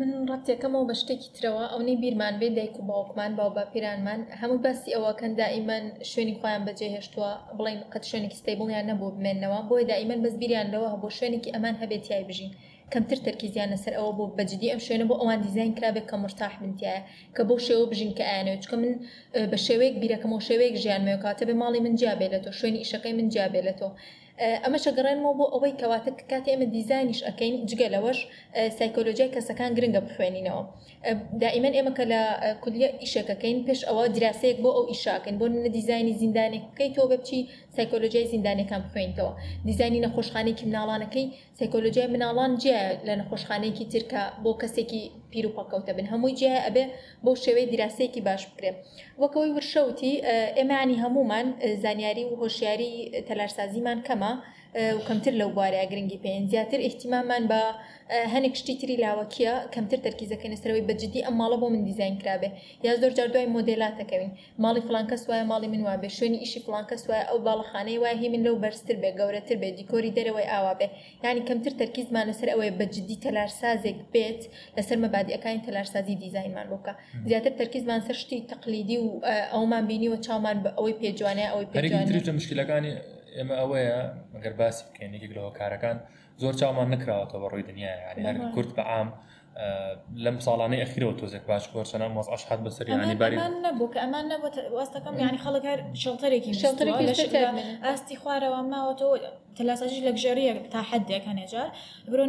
من 0.00 0.10
ڕەتێکەمەوە 0.30 0.84
بە 0.88 0.94
شتێکی 1.00 1.30
ترەوە 1.36 1.64
ئەوەی 1.72 1.96
بیرمان 2.02 2.34
بێ 2.40 2.48
دایک 2.56 2.74
و 2.80 2.86
باوکمان 2.90 3.32
باو 3.38 3.50
با 3.56 3.64
پیرانمان 3.72 4.20
هەموو 4.40 4.62
باسی 4.64 4.94
ئەوەکەن 4.96 5.32
دائیمەن 5.40 5.84
شوێنی 6.10 6.36
خۆیان 6.40 6.62
بەجێ 6.66 6.88
هێشتووە 6.96 7.30
بڵین 7.58 7.80
قەت 7.92 8.04
شوێنێکی 8.10 8.38
ستیبڵیان 8.42 8.84
نەبوو 8.90 9.14
بمێنەوە 9.16 9.58
بۆی 9.68 9.84
دائیمەن 9.90 10.20
بەزبیریان 10.24 10.68
لەوە 10.74 10.88
هەبوو 10.94 11.14
شوێنێکی 11.18 11.50
ئەمان 11.54 11.74
هەبێتیای 11.82 12.24
بژین. 12.28 12.52
کەمتر 12.92 13.18
تەرکیزیان 13.26 13.68
لەسەر 13.74 13.94
ئەوە 13.98 14.12
بۆ 14.18 14.24
بەجددی 14.38 14.70
ئەم 14.72 14.80
شوێنە 14.86 15.04
بۆ 15.10 15.14
ئەوان 15.20 15.38
دیزین 15.44 15.70
کرابێت 15.78 16.06
کە 16.10 16.16
مرتاح 16.24 16.52
منتیایە 16.62 17.00
کە 17.36 17.42
بۆ 17.48 17.54
شێوە 17.66 17.84
بژین 17.90 18.12
کە 18.18 18.24
ئاەوە 18.30 18.54
چکە 18.62 18.76
من 18.82 18.92
بە 19.50 19.58
شێوەیەک 19.66 19.94
بیرەکەم 20.02 20.30
و 20.36 20.44
شێوەیەک 20.48 20.74
ژیانمەوە 20.84 21.18
کاتە 21.24 21.42
بە 21.48 21.54
ماڵی 21.60 21.80
من 21.86 21.94
جیابێت 22.00 22.30
لە 22.34 22.40
تۆ 22.44 22.50
شوێنی 22.58 22.80
ئیشەکەی 22.82 23.14
من 23.18 23.26
جیابێت 23.32 23.64
لە 23.68 23.74
تۆ 23.80 23.88
ئەمەشە 24.64 24.90
گەڕێنەوە 24.96 25.32
بۆ 25.38 25.44
ئەوەی 25.54 25.74
کەواتە 25.80 26.10
کاتی 26.30 26.52
ئەمە 26.54 26.66
دیزانیش 26.76 27.20
ئەەکەین 27.26 27.54
جگە 27.70 27.88
لەوەش 27.94 28.18
سایکۆلۆژیای 28.78 29.34
کەسەکان 29.34 29.70
گرنگە 29.76 30.00
بخوێنینەوە 30.06 30.62
دائیمەن 31.42 31.72
ئێمە 31.76 31.92
کە 31.98 32.04
لە 32.12 32.20
کولیە 32.62 32.88
ئیشەکەکەین 33.02 33.58
پێش 33.66 33.80
ئەوە 33.88 34.04
دراسەیەک 34.16 34.58
بۆ 34.64 34.70
ئەو 34.76 34.84
ئیشاکەین 34.92 35.36
بۆ 35.40 35.46
نە 35.64 35.70
دیزانی 35.76 36.14
زیندانێک 36.22 36.64
بکەیتەوە 36.70 37.06
بچی 37.12 37.40
سایکۆلۆژیای 37.78 38.26
زیندانەکان 38.34 38.80
بخوێنیتەوە 38.86 39.32
دیزانی 39.68 40.00
نەخۆشخانێکی 40.06 40.64
مناڵانەکەی 40.68 41.26
سایکۆلۆژیای 41.60 42.08
مناڵان 42.14 42.52
جێ 42.62 42.78
لە 43.06 43.14
نەخۆشخانێکی 43.20 43.84
ترکە 43.94 44.22
بۆ 44.44 44.52
کەسێکی 44.60 45.02
پیرروپەکەوتە 45.32 45.92
بن 45.98 46.06
هەمووی 46.12 46.34
جێ 46.40 46.54
ئەبێ 46.66 46.84
بۆ 47.24 47.30
شێوەی 47.44 47.66
دیراسەیەکی 47.72 48.20
باش 48.28 48.42
بکرێ 48.50 48.70
وەکەوەی 49.22 49.54
ورشەوتی 49.56 50.12
ئێمەانی 50.58 50.96
هەمومان 51.02 51.46
زانیاری 51.84 52.24
و 52.28 52.38
هۆشیاری 52.42 52.92
تەلارسازیمان 53.28 53.98
کەمە 54.08 54.32
و 54.76 54.78
کەمتر 55.08 55.34
لەو 55.40 55.50
بوارەیە 55.56 55.86
گرنگی 55.92 56.20
پێێن 56.24 56.44
زیاتر 56.52 56.78
احتیمامان 56.88 57.42
بە 57.50 57.60
هەنێک 58.34 58.54
شتی 58.60 58.74
تری 58.80 58.96
لاوەکیە 59.04 59.54
کەمتر 59.74 59.98
تەرکیزەکەی 60.06 60.50
نەسەرەوەی 60.54 60.84
بەجددی 60.90 61.20
ئەم 61.26 61.34
ماڵە 61.40 61.56
بۆ 61.62 61.66
من 61.74 61.82
دیزین 61.88 62.14
کرابێ 62.20 62.48
یا 62.86 62.92
زۆر 63.00 63.12
جار 63.18 63.28
دوای 63.34 63.48
مۆدلاتەکەوین 63.56 64.32
ماڵی 64.64 64.82
فلانکەس 64.88 65.22
وایە 65.28 65.44
ماڵی 65.52 65.68
من 65.74 65.82
وابێ 65.88 66.08
شوێنی 66.18 66.38
ئیشی 66.44 66.60
فلانکەس 66.66 67.02
وایە 67.08 67.24
ئەو 67.30 67.38
باڵخانەی 67.46 67.96
وای 68.02 68.14
هی 68.20 68.28
من 68.34 68.42
لەو 68.46 68.56
بەرزتر 68.62 68.96
بێ 69.02 69.10
گەورەتر 69.20 69.56
بێ 69.62 69.68
دیکۆری 69.78 70.10
دەرەوەی 70.16 70.46
ئاوا 70.52 70.74
بێ 70.78 70.86
ینی 71.24 71.42
کەمتر 71.48 71.72
تەرکیزمان 71.80 72.24
لەسەر 72.30 72.48
ئەوەیە 72.54 72.72
بەجددی 72.80 73.16
تەلارسازێک 73.24 73.98
بێت 74.14 74.40
لەسەر 74.76 74.96
مەبادیەکانی 75.04 75.60
تەلارسازی 75.66 76.14
دیزینمان 76.22 76.66
بۆکە 76.72 76.92
زیاتر 77.30 77.52
تەرکیزمان 77.60 78.00
سەر 78.08 78.16
شتی 78.22 78.38
تەقلیدی 78.52 78.96
و 79.04 79.08
ئەومان 79.54 79.84
بینیوە 79.90 80.18
چامان 80.26 80.56
بە 80.64 80.70
ئەوەی 80.78 80.96
پێجوانە 81.02 81.44
ئەوەی 81.52 81.66
پێ 81.72 81.78
مشکلەکانی 82.40 82.92
ئێمە 83.38 83.54
ئەوەیە 83.60 83.98
ئەگەر 84.36 84.54
باسی 84.60 84.84
بکەین 84.86 85.12
یەکێک 85.16 85.32
لەوە 85.36 85.50
کارەکان 85.58 85.96
زۆر 86.42 86.54
چاومان 86.60 86.88
نکراوەتە 86.94 87.36
بە 87.42 87.46
ڕووی 87.52 87.66
دنیا 87.70 87.90
ینی 87.94 88.24
هەر 88.28 88.36
کورت 88.54 88.70
بە 88.76 88.82
عام 88.92 89.08
لەم 90.24 90.36
ساڵانەی 90.46 90.80
ئەخیرەوە 90.82 91.14
تۆزێک 91.20 91.44
باش 91.50 91.64
کۆرسەنا 91.72 92.06
مۆز 92.16 92.26
ئەشحات 92.32 92.60
بەسەر 92.66 92.84
ینی 92.88 93.16
باری 93.20 93.36
نەبوو 93.66 93.92
کە 93.92 93.98
ئەمان 94.04 94.24
نەبوو 94.32 94.50
ئاستەکەم 94.80 95.14
ینی 95.24 95.40
خەڵک 95.44 95.64
هەر 95.70 95.80
شڵتەرێکی 96.02 96.52
شڵتەرێکی 96.62 97.42
ئاستی 97.84 98.16
خوارەوە 98.22 98.60
ماوەتەوە 98.72 99.16
کلاسەکیش 99.60 100.00
لەگژێریەک 100.08 100.58
تا 100.72 100.80
حدێک 100.90 101.22
هەنێجار 101.30 101.68
برۆ 102.12 102.24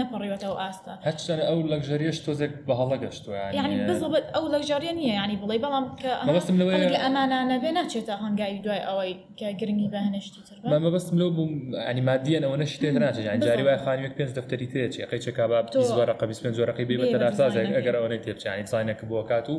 نەپەڕیوەتەوە 0.00 0.54
ئاستا 0.62 0.94
هەچجار 1.08 1.38
ئەو 1.48 1.58
لەگژەریەش 1.72 2.18
تۆزێک 2.26 2.52
بە 2.68 2.74
انا 2.84 2.96
گەشتوە 3.04 3.36
یعنی 3.58 3.74
بزڵبت 3.88 4.24
ئەو 4.36 4.44
لەگژاریە 4.54 4.92
نییە 5.00 5.14
ینی 5.24 5.36
بڵێ 5.42 5.56
بەڵام 5.64 5.84
کەبستم 6.28 6.56
لەوەی 6.60 6.78
لە 6.94 6.98
ئەمانانە 7.04 7.56
بێ 7.62 7.70
ناچێتە 7.78 8.14
هەنگاوی 8.24 8.58
دوای 8.66 8.82
ئەوەی 8.88 9.12
کە 9.38 9.46
گرنگی 9.60 9.88
بە 9.92 9.98
هەنشتی 10.06 10.40
تر 10.48 10.56
مەمە 10.74 10.90
بەستم 10.94 11.16
لەو 11.20 11.28
بووم 11.36 11.52
ئەنی 11.86 12.02
مادیەنەوە 12.10 12.56
تي 12.72 12.76
تێ 12.82 12.88
ناچێت 13.04 13.24
یان 13.30 13.40
جاری 13.48 13.62
وای 13.66 13.78
خانوێک 13.86 14.12
پێنج 14.18 14.30
دەفتەری 14.36 14.66
تێچی 14.72 15.02
قەی 15.10 15.20
چکابا 15.26 15.58
زۆرەق 15.98 16.18
پێنجۆرەقی 16.22 16.84
بێبێتە 16.88 17.18
ناسازێک 17.24 17.68
ئەگەر 17.78 17.94
ئەوەی 17.98 18.20
او 18.60 18.66
ساینەکە 18.72 19.04
بۆ 19.10 19.16
کات 19.30 19.46
و 19.52 19.56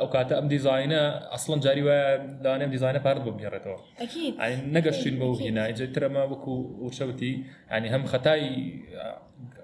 ئەو 0.00 0.08
کاتە 0.14 0.34
ئەم 0.38 0.46
دیزینە 0.52 1.02
ئەسڵم 1.34 1.58
جاری 1.64 1.82
وایە 1.88 2.10
دانێم 2.44 2.70
دیزینە 2.74 3.00
پارت 3.06 3.20
بۆ 3.26 3.30
بو 5.26 5.36
هنا 5.48 5.64
بەو 5.76 5.86
ترى 5.94 6.08
ما 6.16 6.24
وەکو 6.32 6.55
وشەوتی 6.84 7.30
ینی 7.76 7.88
هەم 7.94 8.02
خەتای 8.12 8.44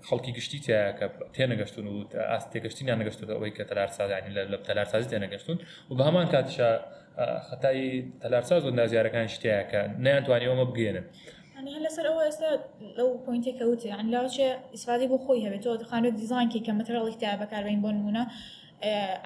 خەڵکی 0.09 0.31
گشتی 0.39 0.59
تیاکە 0.67 1.07
تێنەگەشتون 1.37 1.87
و 1.93 1.97
ئاست 2.31 2.49
تێگەشتینیان 2.53 2.99
نەگەشتون 3.03 3.29
ئەوەی 3.37 3.53
کە 3.59 3.65
تەلارسازانی 3.71 4.31
لە 4.51 4.57
تەلارسازی 4.69 5.09
تێنەگەشتون 5.13 5.57
و 5.91 5.95
بە 5.99 6.03
هەمان 6.09 6.27
کاتشە 6.35 6.71
خەتای 7.49 8.05
تەلارساز 8.23 8.63
و 8.67 8.71
نازیارەکان 8.71 9.27
شتیاکە 9.35 9.81
نیانتوانی 10.07 10.47
ئەومە 10.51 10.67
بگێنن. 10.73 11.05
لەسەر 11.87 12.07
ئەوە 12.11 12.23
ئێستا 12.27 12.51
ئەو 12.99 13.09
پوینتێک 13.25 13.55
کەوتێ 13.61 13.89
ئەن 13.99 14.07
لاچێ 14.15 14.49
ئیسفادی 14.75 15.07
بۆ 15.13 15.17
خۆی 15.25 15.41
هەبێت 15.47 15.63
تۆ 15.65 15.71
دخانوت 15.83 16.15
دیزانکی 16.21 16.61
کە 16.67 16.73
مەترڵی 16.81 17.15
تا 17.23 17.31
بەکاربین 17.43 17.81
بۆ 17.85 17.91
نمونە 17.97 18.25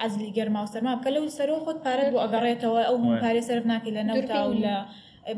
ئەزلی 0.01 0.31
گەرما 0.37 0.61
و 0.63 0.69
سەرما 0.73 0.91
بکە 0.99 1.09
لەو 1.15 1.23
سەرۆ 1.39 1.55
خۆت 1.65 1.79
پارەت 1.85 2.07
بۆ 2.13 2.17
ئەگەڕێتەوە 2.23 2.81
ئەو 2.89 2.97
پارێ 3.23 3.41
سرف 3.49 3.65
ناکەی 3.71 3.91
لە 3.97 4.03
نەوتا 4.09 4.39
و 4.49 4.53
لە 4.63 4.75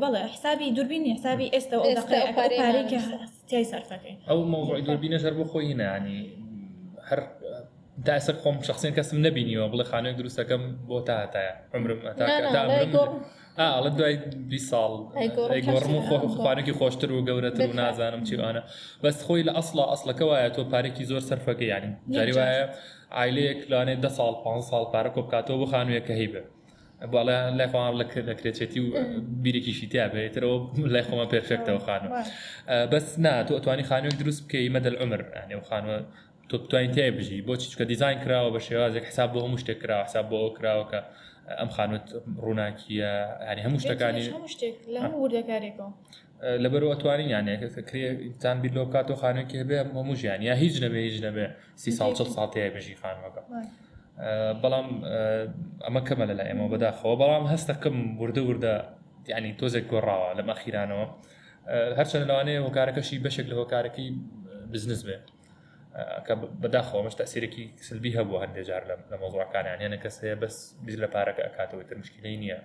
بەڵێ 0.02 0.20
حسابی 0.34 0.70
دوربین 0.76 1.04
حسابی 1.16 1.50
ئێستا 1.54 1.76
پارێکی 2.38 2.98
سەرفەکەی 3.72 4.14
ئەو 4.30 4.38
مۆزوعی 4.52 4.82
دوربینە 4.88 5.18
هەر 5.24 5.34
بۆ 5.38 5.44
خۆی 5.50 5.66
هینانی 5.70 6.20
هەر 7.08 7.20
داسە 8.06 8.32
خۆم 8.42 8.56
شخصین 8.68 8.92
کەسم 8.98 9.16
نبینیەوە 9.26 9.66
بڵێ 9.72 9.84
خانوێک 9.90 10.16
دروستەکەم 10.20 10.62
بۆ 10.88 10.96
تا 11.06 11.14
هەتایە 11.24 11.54
عمرم 11.74 12.00
ئاڵە 13.72 13.90
دوای 13.98 14.14
بی 14.50 14.60
ساڵ 14.70 14.92
گۆڕم 15.68 15.92
و 15.96 16.00
خۆخوارێکی 16.32 16.74
خۆشتر 16.78 17.10
و 17.12 17.18
گەورەتر 17.28 17.60
و 17.68 17.72
نازانم 17.80 18.22
چیوانە 18.28 18.62
بەس 19.02 19.16
خۆی 19.26 19.42
لە 19.48 19.52
ئەسڵ 19.58 19.76
ئەسلەکە 19.92 20.24
وایە 20.30 20.50
تۆ 20.56 20.60
پارێکی 20.72 21.04
زۆر 21.10 21.22
سەرفەکە 21.30 21.64
یانی 21.72 21.90
جاری 22.16 22.32
وایە 22.38 22.64
ئایلەیەک 23.18 23.60
لاانێ 23.70 23.94
ده 24.04 24.10
ساڵ 24.18 24.34
5 24.44 24.62
ساڵ 24.70 24.84
پارە 24.92 25.10
کۆبکاتەوە 25.16 25.56
بۆ 25.60 25.66
خانوویەکە 25.72 26.14
هیبێ 26.22 26.42
باڵە 27.08 27.36
لای 27.58 27.66
خۆمان 27.72 27.94
لەکرێچێتی 28.00 28.80
و 28.84 28.88
بیرێکیشی 29.44 29.86
تیا 29.92 30.06
بێتەوە 30.12 30.56
لای 30.94 31.02
خۆمان 31.08 31.28
پێرفێکتەوە 31.32 31.80
خانەوە 31.86 32.16
بەس 32.92 33.06
نا 33.24 33.32
تۆ 33.48 33.52
ئەتوانی 33.58 33.84
خانوێک 33.90 34.16
دروست 34.22 34.40
بکەی 34.44 34.68
مەدەل 34.76 34.96
عمر 35.02 35.20
ئەێو 35.48 35.62
خانوە 35.68 35.96
تۆ 36.50 36.56
بتوانین 36.64 36.92
تای 36.96 37.10
بژی 37.18 37.40
بۆ 37.46 37.54
چکە 37.60 37.84
دیزین 37.90 38.18
کراوە 38.24 38.50
بە 38.54 38.60
شێوازێک 38.66 39.04
حساب 39.10 39.28
بۆ 39.32 39.38
هەموو 39.44 39.58
شتێک 39.62 39.78
کرا 39.82 39.98
حساب 40.08 40.26
بۆ 40.30 40.36
ئەو 40.44 40.50
کراوەکە 40.58 41.00
ئەم 41.60 41.70
خانوت 41.76 42.06
ڕووناکیە 42.44 43.12
هەنی 43.48 43.62
هەموو 43.66 43.80
شتەکانی 43.84 44.24
وردەکارێکەوە 45.22 45.90
لەبەر 46.64 46.82
ئەتوانین 46.92 47.28
یانێکتان 47.36 48.56
بیلۆ 48.64 48.82
کاتۆ 48.94 49.14
خانوێکی 49.22 49.56
هەبێ 49.62 49.76
هەموو 49.96 50.14
ژیان 50.20 50.40
یا 50.48 50.54
هیچ 50.62 50.74
نەبێ 50.84 51.00
هیچ 51.08 51.16
نەبێ 51.26 51.46
سی 51.82 51.90
ساڵ 51.98 52.10
ساڵ 52.34 52.48
تەیە 52.54 52.68
بژی 52.76 52.94
خانوەکە. 53.02 53.42
بەڵام 54.62 54.88
ئەمە 55.86 56.00
کەمە 56.08 56.24
لە 56.30 56.34
لای 56.38 56.48
ئێمە 56.52 56.66
بەداخەوە 56.74 57.14
بەڵام 57.22 57.44
هەستەکەم 57.52 57.96
وردە 58.20 58.42
وردە 58.48 58.74
یعنی 59.32 59.50
تۆزێک 59.60 59.84
گۆڕاوە 59.92 60.30
لە 60.38 60.42
مەخیرانەوە 60.50 61.06
هەرچەند 61.98 62.24
لەوانەیە 62.30 62.60
هۆکارەکەشی 62.66 63.16
بەشێک 63.24 63.46
لە 63.50 63.54
هۆکارەکەی 63.60 64.08
بزنس 64.72 65.02
بێ 65.08 65.18
کە 66.26 66.34
بەداخەوە 66.62 67.00
مەشتا 67.06 67.24
سیرێکی 67.32 67.64
سلبی 67.88 68.12
هەبوو 68.18 68.42
هەندێجار 68.44 68.82
لە 69.10 69.16
مۆزوعکانیان 69.22 69.78
یانە 69.84 69.98
کەس 70.04 70.16
هەیە 70.24 70.36
بەس 70.42 70.56
بز 70.84 70.94
لە 71.02 71.08
پارەکە 71.14 71.42
ئەکاتەوە 71.46 71.82
تر 71.88 71.96
مشکلی 72.02 72.36
نییە 72.42 72.58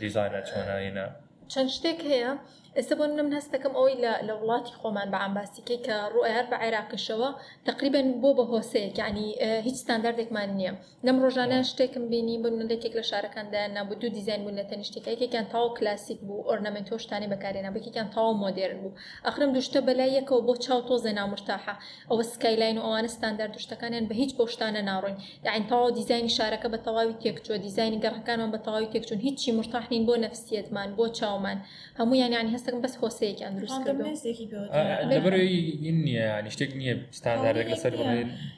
دیزانە 0.00 0.40
چۆنایە 0.48 1.06
چەند 1.52 1.68
شتێک 1.76 1.98
هەیە 2.10 2.32
ئێستا 2.76 2.94
بۆ 2.98 3.04
منم 3.12 3.28
هەستەکەم 3.38 3.72
ئەوی 3.78 3.94
لە 4.04 4.12
لە 4.28 4.34
وڵاتی 4.40 4.72
خۆمان 4.80 5.08
بە 5.12 5.18
ئامباسیکەی 5.22 5.80
کە 5.86 5.96
ڕوئار 6.14 6.44
بە 6.50 6.56
عێراکەشەوە 6.64 7.30
تقریبن 7.68 8.06
بۆ 8.22 8.30
بە 8.38 8.44
هۆسەیەکیانی 8.52 9.28
هیچ 9.66 9.76
ستانداردێکمان 9.84 10.50
نییە 10.58 10.72
لەم 11.06 11.16
ڕۆژانە 11.24 11.58
شتێکم 11.70 12.04
بینی 12.12 12.36
بوون 12.42 12.64
لەکێک 12.72 12.94
لە 12.98 13.04
شارەکاندا 13.10 13.62
نبوو 13.76 13.94
دوو 14.00 14.10
دیزین 14.16 14.40
بوون 14.44 14.56
لە 14.60 14.64
تەنیشتێکیکیان 14.70 15.46
تاو 15.52 15.64
کلاسیک 15.78 16.18
بوو 16.26 16.46
ئۆرنمنتۆشتانی 16.48 17.28
بەکارێنە 17.32 17.70
بکیان 17.76 18.08
تاو 18.14 18.30
مۆدرن 18.42 18.78
بوو 18.82 18.96
ئەخرم 19.26 19.50
دوشتە 19.56 19.78
بەلای 19.88 20.10
یەکەوە 20.18 20.40
بۆ 20.46 20.52
چاو 20.64 20.80
تۆزە 20.88 21.10
نامرتاحە 21.18 21.74
ئەوە 22.10 22.24
سکایلاین 22.32 22.76
و 22.78 22.82
ئەوانە 22.86 23.10
ستاندار 23.16 23.48
دوشتەکانیان 23.56 24.04
بە 24.10 24.14
هیچ 24.20 24.30
بۆشتانە 24.38 24.82
ناڕۆین 24.90 25.16
داین 25.44 25.64
تاوا 25.70 25.88
دیزانی 25.98 26.32
شارەکە 26.36 26.68
بە 26.72 26.78
تەواوی 26.86 27.16
تێکچوە 27.22 27.56
دیزانی 27.66 27.98
گەڕەکانمان 28.04 28.50
بە 28.54 28.58
تەواوی 28.66 28.88
تێکچون 28.92 29.18
هیچی 29.26 29.52
مرتاحنین 29.58 30.02
بۆ 30.08 30.14
نفسیەتمان 30.24 30.88
بۆ 30.98 31.04
چاومان 31.18 31.58
هەموو 32.00 32.16
یانیان 32.22 32.48
هەستەکەم 32.58 32.80
بەس 32.86 32.94
خۆسەیەکی 33.00 33.44
ئەندروستکردبەرەوەی 33.46 35.58
ین 35.88 35.98
نیشتێک 36.46 36.70
نییە 36.80 36.94
ستانداردێک 37.18 37.68
لەسەر 37.74 37.92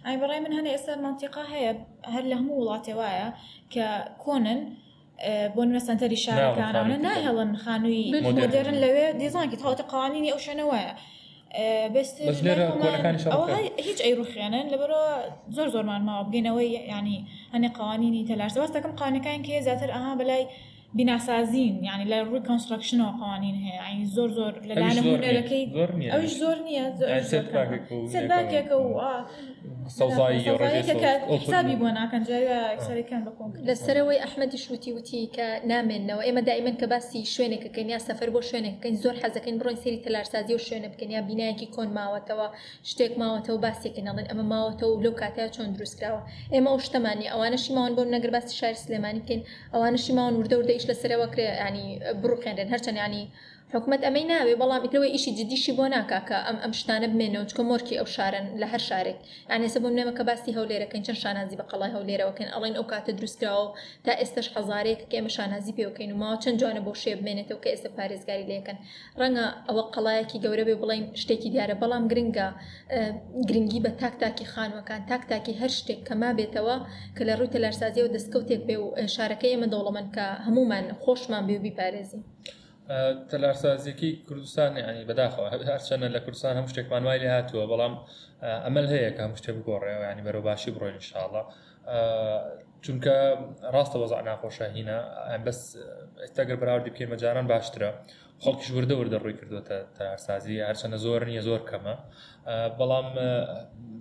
ئای 0.07 0.17
بەڕای 0.23 0.41
من 0.45 0.53
هەنێ 0.59 0.71
ئێستا 0.75 0.93
منتیقا 1.07 1.43
هەیە 1.55 1.73
هەر 2.15 2.25
لە 2.31 2.35
هەموو 2.41 2.61
وڵاتێ 2.63 2.93
وایە 3.01 3.29
کە 3.73 3.87
کۆنن 4.25 4.61
اه، 5.23 5.49
بۆ 5.55 5.63
نوێسەنتەری 5.71 6.19
شارەکانانە 6.25 6.97
ناهێڵن 7.07 7.51
خانووی 7.65 8.05
مدرن 8.41 8.77
لەوێ 8.85 9.07
دیزانکی 9.21 9.57
تاوتە 9.63 9.85
قوانینی 9.93 10.31
ئەو 10.33 10.41
شوێنەوەە 10.47 10.87
اه، 10.95 11.89
بس 11.95 12.09
آه، 12.21 12.33
زور 13.27 13.47
ئەی 14.05 14.15
ڕوخێنن 14.19 14.67
لەبەرەوە 14.73 15.11
زۆر 15.57 15.69
زۆرمان 15.75 16.03
ماوە 16.09 16.25
بگەینەوەی 16.29 16.69
ینی 16.97 17.19
هەنێ 17.55 17.69
قوانینی 17.79 18.23
تەلاش 18.31 18.53
دەواستەکەم 18.57 18.93
قانەکان 19.01 19.41
كي 19.47 19.53
زیاتر 19.67 19.91
ئەها 19.97 20.13
بەلای 20.21 20.45
بناسازین 20.99 21.85
یعنی 21.85 22.05
لە 22.11 22.19
ڕووی 22.27 22.43
کۆنسترکشنەوە 22.49 23.17
قوانین 23.21 23.55
هەیە 23.65 23.81
ئەین 23.87 24.01
زۆر 24.15 24.31
زۆر 24.39 24.53
لە 24.69 24.75
دانەمونەکەی 24.83 25.65
ئەوش 26.13 26.33
زۆر 26.43 26.57
نییە 26.67 26.85
سەرباکێکە 28.13 28.77
و 28.81 28.87
سەوزایی 29.99 31.79
بۆ 31.81 31.89
ناکەن 31.99 32.23
جاریکسەرەکان 32.29 33.21
لەسەرەوەی 33.69 34.19
ئەحمەدی 34.25 34.59
شووتی 34.65 34.91
وتی 34.97 35.21
کە 35.37 35.47
نامێنەوە 35.73 36.23
ئەمە 36.29 36.43
دائیمەن 36.49 36.75
کە 36.81 36.87
باسی 36.93 37.21
شوێنێکەکەن 37.35 37.87
یا 37.95 37.99
سەفەر 38.09 38.29
بۆ 38.35 38.41
شوێنەکەین 38.49 38.95
زۆر 39.03 39.15
حەزەکەین 39.23 39.57
بڕۆین 39.61 39.79
سری 39.83 40.01
تەلارسازی 40.07 40.53
و 40.57 40.61
شوێنە 40.67 40.89
بکەن 40.93 41.11
یا 41.17 41.23
بینایەکی 41.29 41.69
کۆن 41.75 41.91
ماوەتەوە 41.99 42.49
شتێک 42.91 43.13
ماوەتەوە 43.23 43.59
باسێکی 43.65 44.03
نڵێن 44.09 44.27
ئەمە 44.31 44.45
ماوەتەوە 44.53 44.91
و 44.93 45.03
لەو 45.05 45.13
کاتیا 45.21 45.47
چۆن 45.55 45.69
دروستکراوە 45.77 46.21
ئێمە 46.55 46.69
ئەو 46.73 46.79
شتەمانی 46.87 47.27
ئەوانەشی 47.33 47.73
ماوان 47.77 47.93
بۆ 47.97 48.03
نەگەر 48.15 48.31
باسی 48.37 48.55
شاری 48.61 48.81
سلێمانی 48.87 49.21
بکەین 49.23 49.41
ئەوانەشی 49.75 50.13
ماوان 50.19 50.35
وردە 50.41 50.57
وردە 50.59 50.73
ئیش 50.77 50.85
لەسەرەوە 50.91 51.27
کرێ 51.33 51.47
ینی 51.67 51.87
بڕوخێنرێن 52.21 52.69
هەرچەندیانی 52.75 53.25
حکومت 53.77 54.01
ئەمەی 54.05 54.27
ناوێ 54.33 54.55
بەڵام 54.63 54.83
ئیتەوەی 54.85 55.11
ئیشی 55.15 55.33
جدیشی 55.39 55.73
بۆ 55.79 55.85
ناکاکە 55.95 56.39
ئەم 56.47 56.59
ئەم 56.63 56.73
شتانە 56.81 57.09
بمێنەوە 57.13 57.47
چکە 57.51 57.63
مۆرکی 57.71 57.95
ئەو 58.01 58.09
شارن 58.17 58.47
لە 58.61 58.67
هەر 58.73 58.83
شارێک 58.89 59.19
ئەنێسە 59.53 59.79
بۆ 59.83 59.89
نێمە 59.97 60.13
کە 60.19 60.23
باسی 60.29 60.53
هەولێرەکەن 60.59 61.03
چەند 61.07 61.19
شانازی 61.23 61.57
بە 61.61 61.65
قەڵای 61.71 61.93
هەولێرەوەکەن 61.97 62.49
ئەڵێن 62.55 62.75
ئەو 62.79 62.85
کاتە 62.93 63.13
دروستراوە 63.19 63.67
تا 64.05 64.13
ئێستش 64.21 64.47
هزارێک 64.57 65.01
کە 65.11 65.15
ئێمە 65.19 65.31
شانازی 65.37 65.73
پێوەکەین 65.79 66.11
و 66.15 66.17
ماوە 66.23 66.37
چەند 66.43 66.57
جوانە 66.61 66.83
بۆ 66.87 66.93
شێ 67.03 67.13
بمێنێتەوە 67.19 67.59
کە 67.65 67.69
ئێستا 67.73 67.91
پارێزگاری 67.97 68.45
لەکەن 68.53 68.79
ڕەنگە 69.21 69.47
ئەوە 69.69 69.85
قەڵایەکی 69.95 70.39
گەورە 70.45 70.65
بێ 70.69 70.75
بڵێم 70.83 71.05
شتێکی 71.23 71.49
دیارە 71.55 71.75
بەڵام 71.83 72.05
گرنگە 72.11 72.49
گرنگی 73.49 73.81
بە 73.85 73.91
تاک 74.01 74.15
تاکی 74.21 74.47
خانوەکان 74.53 75.01
تاک 75.11 75.23
تاکی 75.31 75.55
هەر 75.61 75.71
شتێک 75.79 76.01
کەما 76.09 76.31
بێتەوە 76.39 76.77
کە 77.17 77.23
لە 77.29 77.35
ڕووی 77.39 77.51
تەلارسازیەوە 77.55 78.09
دەستکەوتێک 78.15 78.63
بێ 78.69 78.77
و 78.85 78.87
شارەکە 79.17 79.47
ئێمە 79.53 79.67
دەوڵەمەن 79.73 80.07
کە 80.15 80.27
هەمومان 80.47 80.87
خۆشمان 81.03 81.43
بێ 81.49 81.55
و 81.59 81.63
بیپارێزی. 81.67 82.21
تەلارسازیەکی 83.33 84.11
کوردستان 84.29 84.73
ینی 84.81 85.05
بەداخەوە 85.11 85.49
هەرچەنە 85.55 86.09
لە 86.15 86.21
کوردستان 86.25 86.55
هەم 86.59 86.67
شتێکمان 86.71 87.03
وای 87.07 87.19
لە 87.23 87.29
هاتووە 87.37 87.65
بەڵام 87.73 87.95
ئەمەل 88.67 88.87
هەیە 88.95 89.11
کە 89.17 89.21
هەم 89.27 89.35
شتێک 89.41 89.55
بگۆڕێەوە 89.59 90.07
ینی 90.13 90.23
بەرەو 90.27 90.43
باشی 90.49 90.71
بڕۆین 90.75 90.97
انشاءڵە 90.99 91.43
چونکە 92.85 93.15
ڕاستە 93.75 93.97
وەزع 94.03 94.21
ناخۆشە 94.29 94.67
هینە 94.77 94.99
ئەم 95.31 95.43
بەس 95.47 95.59
ئێستاگەر 96.23 96.57
براوردی 96.63 96.91
بکەین 96.93 97.09
مەجاران 97.13 97.47
باشترە 97.53 97.91
خەڵکی 98.45 98.71
وردە 98.77 98.95
وردە 99.01 99.19
ڕووی 99.23 99.37
کردوتە 99.41 99.77
تەرسازی 99.97 100.57
هەرچەنە 100.69 100.99
زۆر 101.05 101.21
نیە 101.31 101.43
زۆر 101.49 101.61
کەمە 101.71 101.95
بەڵام 102.79 103.07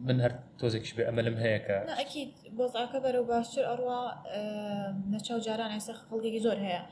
من 0.08 0.17
هەر 0.24 0.34
تۆزێکش 0.60 0.91
بێ 0.96 1.03
ئەمەلم 1.10 1.38
هەیە 1.43 1.60
کە 1.65 1.77
ئەکی 2.01 2.24
بۆزعکە 2.58 3.00
بەرەو 3.05 3.25
باشتر 3.34 3.63
ئەڕوا 3.72 4.01
نەچاو 5.13 5.39
جاران 5.48 5.72
ئێستا 5.77 5.93
خەڵکێکی 6.10 6.41
زۆر 6.48 6.60
هەیە 6.67 6.84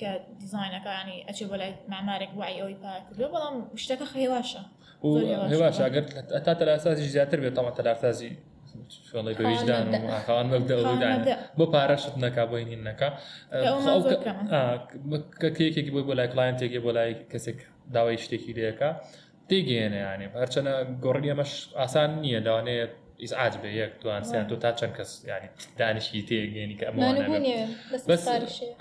کە 0.00 0.10
دیزینەکانی 0.40 1.18
ئەچێ 1.28 1.44
بۆ 1.50 1.56
لای 1.60 1.72
مامارێک 1.92 2.32
وای 2.40 2.54
ئەوی 2.62 2.76
پاکردو 2.82 3.26
بەڵام 3.34 3.56
شتەکە 3.82 4.06
خێواشە 4.12 4.62
هێواشە 5.52 5.82
ئەگەر 5.86 6.04
تا 6.46 6.52
تەلاسازی 6.60 7.06
زیاتر 7.14 7.38
بێت 7.44 7.54
تەمە 7.58 7.72
تەلاسازی 7.78 8.32
فڵی 9.12 9.34
بەویژدان 9.40 9.84
وخان 10.12 10.46
مەبدەدان 10.52 11.14
بۆ 11.58 11.64
پارەشت 11.74 12.14
نەکا 12.24 12.44
بۆ 12.50 12.56
هین 12.70 12.82
نەکە 12.88 13.08
کە 15.40 15.48
کێکێکی 15.56 15.92
بۆی 15.96 16.04
بۆ 16.08 16.12
لای 16.18 16.28
کلاینتێکی 16.32 16.80
بۆ 16.86 16.90
لای 16.96 17.12
کەسێک 17.32 17.58
داوای 17.94 18.18
شتێکی 18.24 18.52
لەکە 18.58 18.90
تێگەێنێ 19.48 20.00
یانێ 20.06 20.26
هەرچەنە 20.42 20.72
گۆڕنیەمەش 21.04 21.52
ئاسان 21.80 22.10
نییە 22.24 22.40
داوانێت 22.46 22.92
ئیسعاج 23.22 23.54
بە 23.62 23.68
یەک 23.82 23.92
دوان 24.02 24.22
سیان 24.30 24.46
تۆ 24.50 24.56
تا 24.64 24.70
چەند 24.80 24.92
کەس 24.98 25.10
ینی 25.30 25.48
دانیشی 25.80 26.22
تێگەێنی 26.28 26.76
کە 26.80 26.84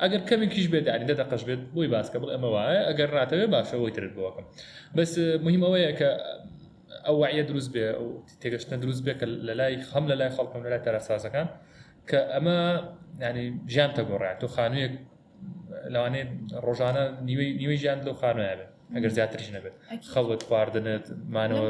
ئەگەر 0.03 0.21
کەمێکیش 0.29 0.67
بێدانی 0.73 1.05
دەدەقش 1.11 1.43
بێت 1.47 1.61
بۆی 1.75 1.87
باسکە 1.95 2.17
بڵ 2.21 2.29
ئەمە 2.35 2.49
وایە 2.55 2.81
ئەگەر 2.89 3.09
ڕاتەوێ 3.17 3.47
باشەوەی 3.53 3.91
ترت 3.95 4.13
بۆکەم 4.17 4.45
بەس 4.97 5.11
مهم 5.45 5.61
ئەوەیە 5.67 5.91
کە 5.99 6.09
ئەو 7.05 7.15
وعە 7.21 7.41
دروست 7.49 7.69
بێ 7.73 7.85
ئەو 7.97 8.07
تێگەشتە 8.41 8.75
دروست 8.83 9.01
بێ 9.05 9.13
کە 9.19 9.25
لە 9.47 9.53
لای 9.59 9.73
خەم 9.91 10.05
لە 10.11 10.15
لای 10.19 10.31
خەڵکم 10.37 10.59
لە 10.65 10.69
لای 10.71 10.81
تەرەسازەکان 10.87 11.47
کە 12.09 12.19
ئەمە 12.35 12.59
ینی 13.25 13.47
ژیان 13.73 13.91
تەگۆڕێت 13.97 14.37
تۆ 14.41 14.47
خانوویەک 14.55 14.93
لەوانێت 15.93 16.29
ڕۆژانە 16.65 17.03
نیوەی 17.59 17.77
ژیان 17.83 17.99
لەو 18.07 18.15
خانویە 18.21 18.55
بێ 18.59 18.67
اگر 18.93 18.97
ئەگەر 18.99 19.11
زیاترش 19.17 19.49
نەبێت 19.55 19.73
خەڵک 20.13 20.41
خواردنت 20.49 21.05
مانەوە 21.35 21.65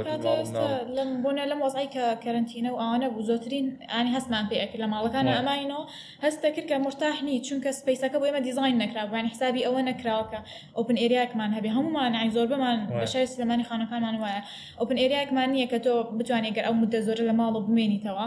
لەم 0.98 1.10
بۆنە 1.24 1.44
لەم 1.52 1.60
وەزای 1.66 1.88
کە 1.96 2.06
کەرنتینە 2.24 2.70
و 2.74 2.78
ئەوانە 2.82 3.08
بوو 3.14 3.24
زۆترین 3.30 3.66
ئانی 3.94 4.12
هەستمان 4.16 4.46
پێەکە 4.52 4.78
لە 4.84 4.88
ماڵەکانە 4.94 5.32
ئەماینەوە 5.38 5.84
هەستە 6.26 6.48
کرد 6.56 6.68
کە 6.72 6.76
مشتاحنی 6.88 7.38
چونکە 7.48 7.70
سپیسەکە 7.80 8.18
بۆ 8.22 8.26
ئمە 8.30 8.42
دیزین 8.48 8.76
نکراوان 8.84 9.26
حسابی 9.34 9.62
اوبن 9.68 9.86
نکراوەکە 9.90 10.40
ئۆپن 10.78 10.98
ئریاکمان 11.04 11.52
هەبێ 11.58 11.70
هەمومان 11.78 12.12
ئای 12.20 12.30
زور 12.36 12.48
بمان 12.54 12.78
بەشای 13.04 13.26
سلمانی 13.34 13.64
خانەکانمان 13.70 14.16
وایە 14.24 14.42
ئۆپن 14.80 14.98
ئریاکمان 15.04 15.50
نییە 15.56 15.68
کە 15.72 15.80
تۆ 15.86 15.94
بتوانێت 16.20 16.54
گەر 16.58 16.66
ئەو 16.68 16.76
متزور 16.82 17.06
زۆر 17.10 17.20
لە 17.30 17.34
ماڵ 17.40 17.54
بمێنیتەوە. 17.68 18.26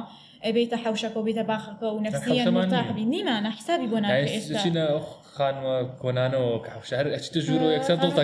بيتە 0.57 0.77
حوشەکە 0.85 1.17
و 1.21 1.25
بيتە 1.29 1.45
باخەکە 1.51 1.87
مرتاح 1.91 2.07
نفسیە 2.07 2.45
مرتاحبی 2.57 3.05
نیمانە 3.13 3.51
حسابی 3.59 3.87
بۆ 3.93 3.99
ناێ 4.05 4.21
خانوە 5.39 5.75
کۆنانەوە 6.03 6.51
کەحوشار 6.67 7.05
ئەچتە 7.15 7.39
ژوور 7.47 7.61
و 7.65 7.69
یەکسەر 7.77 7.97
دڵتە 8.05 8.23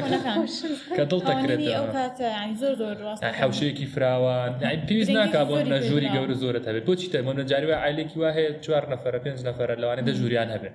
کە 0.96 1.02
دڵتەکرێت 1.12 1.60
حوشەیەکی 3.44 3.86
فراوان 3.94 4.50
پێویست 4.88 5.12
ناکا 5.18 5.42
بۆ 5.48 5.54
منە 5.64 5.78
ژووری 5.88 6.08
گەورە 6.14 6.34
زۆرە 6.42 6.60
هەبێت 6.68 6.84
بۆچی 6.88 7.08
تەمەە 7.12 7.44
جاریوە 7.50 7.76
ئایلێکی 7.82 8.16
وهەیە 8.22 8.50
چوار 8.64 8.84
نەفرە 8.92 9.18
پێنج 9.24 9.38
نەفرە 9.48 9.74
لەوانە 9.82 10.02
دە 10.08 10.12
ژوریان 10.20 10.48
هەبێت 10.54 10.74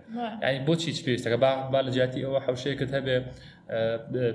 ینی 0.50 0.60
بۆچی 0.70 0.92
پێویستەکە 1.06 1.38
با 1.74 1.80
لە 1.88 1.92
جیاتی 1.96 2.20
ئەوە 2.26 2.40
حوشەیەکت 2.46 2.90
هەبێ 2.98 3.16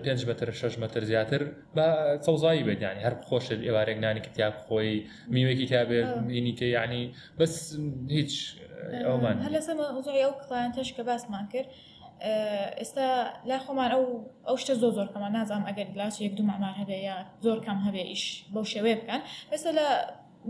پێنج 0.04 0.20
مەتر 0.28 0.48
شش 0.60 0.74
مەتر 0.82 1.02
زیاتر 1.10 1.42
بە 1.76 1.86
چەوزایی 2.24 2.62
بێتیانی 2.68 3.00
هەر 3.06 3.14
خۆشت 3.28 3.60
ئێوارێک 3.68 3.98
نانی 4.04 4.20
کتاب 4.26 4.54
خۆی 4.66 4.92
میوێکی 5.34 5.66
تابێت 5.72 6.08
بینی 6.34 6.54
تێ 6.58 6.66
ینی 6.76 7.04
بەس 7.38 7.54
هیچ 8.18 8.32
ئەومان 9.06 9.34
هەر 9.44 9.52
لەسەر 9.56 9.76
زۆری 10.06 10.20
ئەو 10.24 10.32
کڵانتەش 10.42 10.88
کە 10.96 11.02
باسمان 11.08 11.44
کرد 11.52 11.68
ئێستا 12.80 13.06
لا 13.50 13.58
خۆمان 13.64 13.90
ئەو 13.94 14.04
ئەو 14.48 14.56
شتە 14.62 14.74
زۆ 14.82 14.88
زۆر 14.96 15.08
کەمان 15.14 15.32
نازانام 15.38 15.64
ئەگەر 15.68 15.86
لاچ 16.00 16.14
یەک 16.26 16.32
دوو 16.38 16.46
مامان 16.50 16.74
هەبێ 16.80 16.98
یا 17.08 17.16
زۆر 17.44 17.58
کەم 17.66 17.78
هەبێ 17.86 18.02
ئیش 18.12 18.24
بەو 18.52 18.64
شێوێ 18.72 18.94
بکەن 19.00 19.20
بەسە 19.50 19.70
لە 19.78 19.86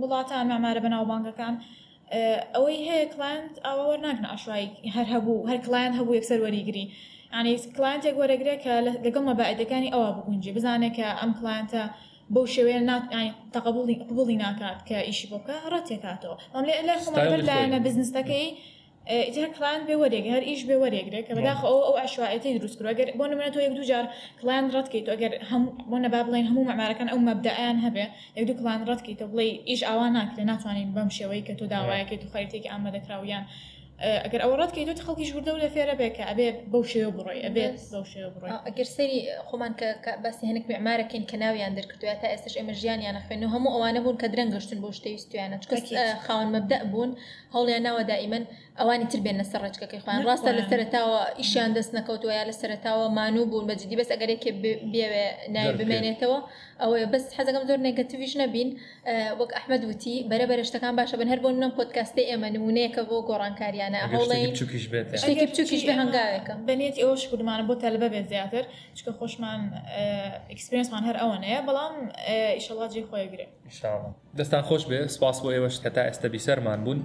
وڵاتان 0.00 0.44
مامارە 0.52 0.80
بەناوبانگەکان 0.86 1.54
ئەوەی 2.54 2.78
هەیە 2.88 3.06
کلند 3.14 3.52
ئەوە 3.66 3.82
وەرناکن 3.90 4.26
ئاشایی 4.32 4.68
هەر 4.96 5.06
هەبوو 5.14 5.46
هەر 5.50 5.58
کلند 5.66 5.92
هەبوو 5.98 6.16
یەکسەر 6.18 6.38
وەریگری. 6.46 6.84
ینی 7.40 7.52
کلانتێک 7.76 8.14
وەرەگرێ 8.20 8.54
کە 8.64 8.72
لەگەڵ 9.06 9.24
مەبعدەکانی 9.30 9.90
ئەوە 9.94 10.08
بگونجی 10.18 10.50
بزانێت 10.56 10.92
کە 10.98 11.06
ئەم 11.20 11.30
کلانتە 11.40 11.82
بەو 12.34 12.44
شێوەیە 12.54 12.80
ناتانی 12.90 13.28
تەقبڵی 13.54 13.96
قبڵی 14.08 14.36
ناکات 14.44 14.78
کە 14.88 14.96
ئیشی 15.08 15.26
بۆکە 15.32 15.56
ڕەتێکاتەوە 15.72 16.36
ئەم 16.54 16.64
لێ 16.68 16.74
لە 16.88 16.94
خۆمەبەر 17.04 17.40
لایەنە 17.48 17.78
بزنستەکەی 17.86 18.48
ئیتر 19.26 19.48
کلان 19.56 19.80
بێ 19.86 19.94
وەرێک 20.02 20.24
هەر 20.34 20.42
ئیش 20.48 20.62
بێ 20.68 20.76
وەرێگرێت 20.82 21.24
کە 21.28 21.34
بەداخ 21.38 21.58
ئەو 21.66 21.78
ئەو 21.86 21.94
ئاشوایەتی 22.00 22.50
دروستکرۆگەر 22.60 23.08
بۆ 23.18 23.24
نمونە 23.30 23.48
تۆ 23.54 23.58
یەک 23.66 23.74
دوجار 23.78 24.04
کلان 24.40 24.64
ڕەتکەیت 24.74 25.06
ئەگەر 25.12 25.32
هەم 25.50 25.62
بۆ 25.90 25.96
نەبا 26.04 26.20
بڵێن 26.26 26.46
هەموو 26.50 26.68
مەمارەکان 26.70 27.08
ئەو 27.12 27.20
مەبدەیان 27.28 27.76
هەبێ 27.86 28.06
یەک 28.36 28.44
دوو 28.48 28.56
کلان 28.60 28.80
ڕەتکەیت 28.90 29.18
تۆ 29.20 29.26
بڵێ 29.32 29.46
ئیش 29.70 29.80
ئاوا 29.88 30.06
ناکرێ 30.16 30.44
ناتوانین 30.50 30.88
بەم 30.96 31.10
شێوەی 31.16 31.42
کە 31.46 31.52
تۆ 31.58 31.64
داوایەکەیت 31.72 32.22
و 32.24 32.30
خەرێتێکی 32.32 32.68
ئامەدەکراویان. 32.72 33.44
ئەگەر 34.24 34.40
ئەو 34.44 34.52
ڕات 34.60 34.70
کە 34.74 34.78
دوێت 34.86 35.00
خەڵکی 35.06 35.24
ژوردە 35.30 35.50
و 35.52 35.62
لە 35.64 35.68
فێرە 35.74 35.94
بێ 36.00 36.08
کە 36.16 36.22
ئەبێ 36.30 36.46
بەو 36.72 36.82
شێوە 36.92 37.10
بڕۆی 37.16 37.40
ئەبێ 37.46 37.64
بەو 37.92 38.04
شێوە 38.12 38.30
بڕۆی 38.34 38.50
ئەگەر 38.68 38.88
سەری 38.96 39.20
خۆمان 39.48 39.72
کە 39.80 39.88
باسی 40.24 40.44
هەنک 40.50 40.64
معمارەکەین 40.70 41.22
کە 41.30 41.36
ناویان 41.42 41.72
دەرکردوێت 41.78 42.18
تا 42.22 42.26
ئێستش 42.32 42.54
ئێمە 42.58 42.74
ژیانیانە 42.80 43.20
خوێن 43.26 43.40
و 43.44 43.52
هەموو 43.54 43.72
ئەوانە 43.74 44.00
بوون 44.04 44.16
کە 44.22 44.26
درەنگەشتن 44.32 44.78
بۆ 44.82 44.88
شتەویستیانە 44.98 45.56
چکە 45.62 45.76
خاون 46.24 46.48
مەبدە 46.54 46.78
بوون 46.92 47.10
هەوڵیان 47.54 47.82
ناوە 47.86 48.02
دائیمەن 48.10 48.44
ئەوانی 48.80 49.06
تر 49.12 49.20
بێن 49.26 49.36
لەسەر 49.42 49.60
ڕچکەکەی 49.66 50.00
خوۆیان 50.02 50.22
ڕاستە 50.28 50.50
لە 50.58 50.62
سەرتاوە 50.70 51.20
ئیشیان 51.40 51.70
دەست 51.76 51.92
نەکەوتەوە 51.98 52.32
یا 52.38 52.44
لە 52.50 52.54
سەرتاوە 52.60 53.06
مانوو 53.18 53.46
بوون 53.50 53.64
بە 53.68 53.74
جدی 53.80 53.96
بەس 54.00 54.08
ئەگەرێکێ 54.14 54.50
بێوێ 54.92 55.26
نای 55.54 55.68
بمێنێتەوە 55.78 56.38
ئەوەیە 56.82 57.06
بەس 57.12 57.24
حەزەکەم 57.38 57.64
زۆر 57.68 57.78
نگەتیویش 57.88 58.32
نەبین 58.42 58.68
وەک 59.40 59.50
ئەحمەد 59.56 59.82
وتی 59.90 60.16
بەرە 60.30 60.44
بەرشتەکان 60.50 60.94
باشە 60.98 61.14
بن 61.20 61.28
هەر 61.32 61.40
بۆ 61.44 61.48
نم 61.62 61.72
پۆتکاستی 61.78 62.24
ئێمە 62.30 62.48
نمونەیەەکە 62.56 63.02
بۆ 63.10 63.16
گۆڕانکاریانە 63.28 64.00
هەوڵی 64.12 64.46
شتێکی 65.22 65.46
بچوکیش 65.50 65.82
بە 65.88 65.92
هەنگاوێکە 66.00 66.54
بنێت 66.68 66.96
ئەوش 67.02 67.22
کودمانە 67.30 67.64
بۆ 67.68 67.74
تەلبە 67.82 68.08
بێت 68.12 68.26
زیاتر 68.32 68.64
چکە 68.96 69.10
خۆشمان 69.18 69.60
ئەکسپرینسمان 70.50 71.02
هەر 71.08 71.16
ئەوەنەیە 71.22 71.58
بەڵام 71.66 71.94
ئیشەڵاجی 72.56 73.02
خۆیگرێت 73.10 73.52
دەستان 74.38 74.62
خۆش 74.68 74.82
بێ 74.90 75.00
سپاس 75.16 75.36
بۆ 75.42 75.48
ئێوەش 75.54 75.76
هەتا 75.86 76.02
ئێستا 76.08 76.28
بیسەرمان 76.34 76.80
بوون 76.86 77.00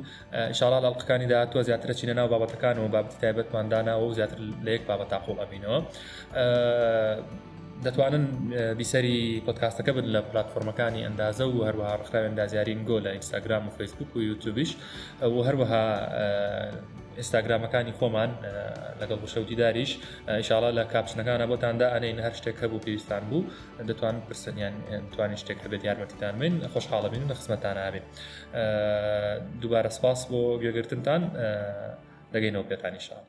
ئشاڵا 0.54 0.80
لەڵقەکانی 0.86 1.28
داهاتوە 1.32 1.62
زیاترە 1.68 1.94
چینە 2.00 2.16
ناو 2.20 2.28
بابەتەکان 2.34 2.76
و 2.82 2.84
بابەتی 2.96 3.18
تایبەتمانداناەوە 3.24 4.06
و 4.10 4.14
زیاتر 4.18 4.38
لە 4.66 4.70
یەک 4.76 4.84
بابەت 4.90 5.10
تاقۆڵ 5.14 5.38
ئەبینەوە 5.42 5.80
دەتوانن 7.86 8.26
بیسەری 8.80 9.18
پۆتکاستەکە 9.48 9.92
بن 9.98 10.06
لە 10.16 10.20
پلتفۆرمەکانی 10.30 11.02
ئەندازە 11.06 11.46
و 11.54 11.58
هەروەها 11.68 11.96
ڕخراوێن 12.02 12.34
دازیارین 12.40 12.82
گۆ 12.90 12.98
لە 13.06 13.10
ئینستاگرام 13.16 13.64
و 13.68 13.72
فیسبوک 13.78 14.10
و 14.16 14.20
یوتوبیش 14.30 14.72
و 15.34 15.38
هەروەها 15.48 15.84
ئینستاگرامەکانی 17.20 17.94
خۆمان 18.00 18.30
لەگەڵ 19.02 19.20
بشەوتی 19.26 19.56
داریش 19.64 19.92
ئیشاڵە 20.40 20.70
لە 20.78 20.84
کاپچنەکانە 20.94 21.46
بۆتاندا 21.52 21.86
ئەین 21.94 22.18
هەر 22.26 22.34
شتێک 22.40 22.56
هەبوو 22.64 22.84
پێویستان 22.86 23.24
بوو 23.30 23.46
دەتوان 23.90 24.16
پرسەنیان 24.28 24.76
توانین 25.14 25.40
شتێک 25.44 25.60
هەبێت 25.66 25.82
یارمەتیدان 25.88 26.34
من 26.42 26.54
خۆشحاڵە 26.74 27.10
بین 27.14 27.24
لە 27.32 27.36
خزمەتان 27.40 27.78
ئابێت 27.84 28.06
دووبارە 29.62 29.92
سپاس 29.98 30.20
بۆ 30.30 30.40
گوێگرتنتان 30.62 31.22
دەگەینەوە 32.34 32.66
پێتانیشان 32.70 33.24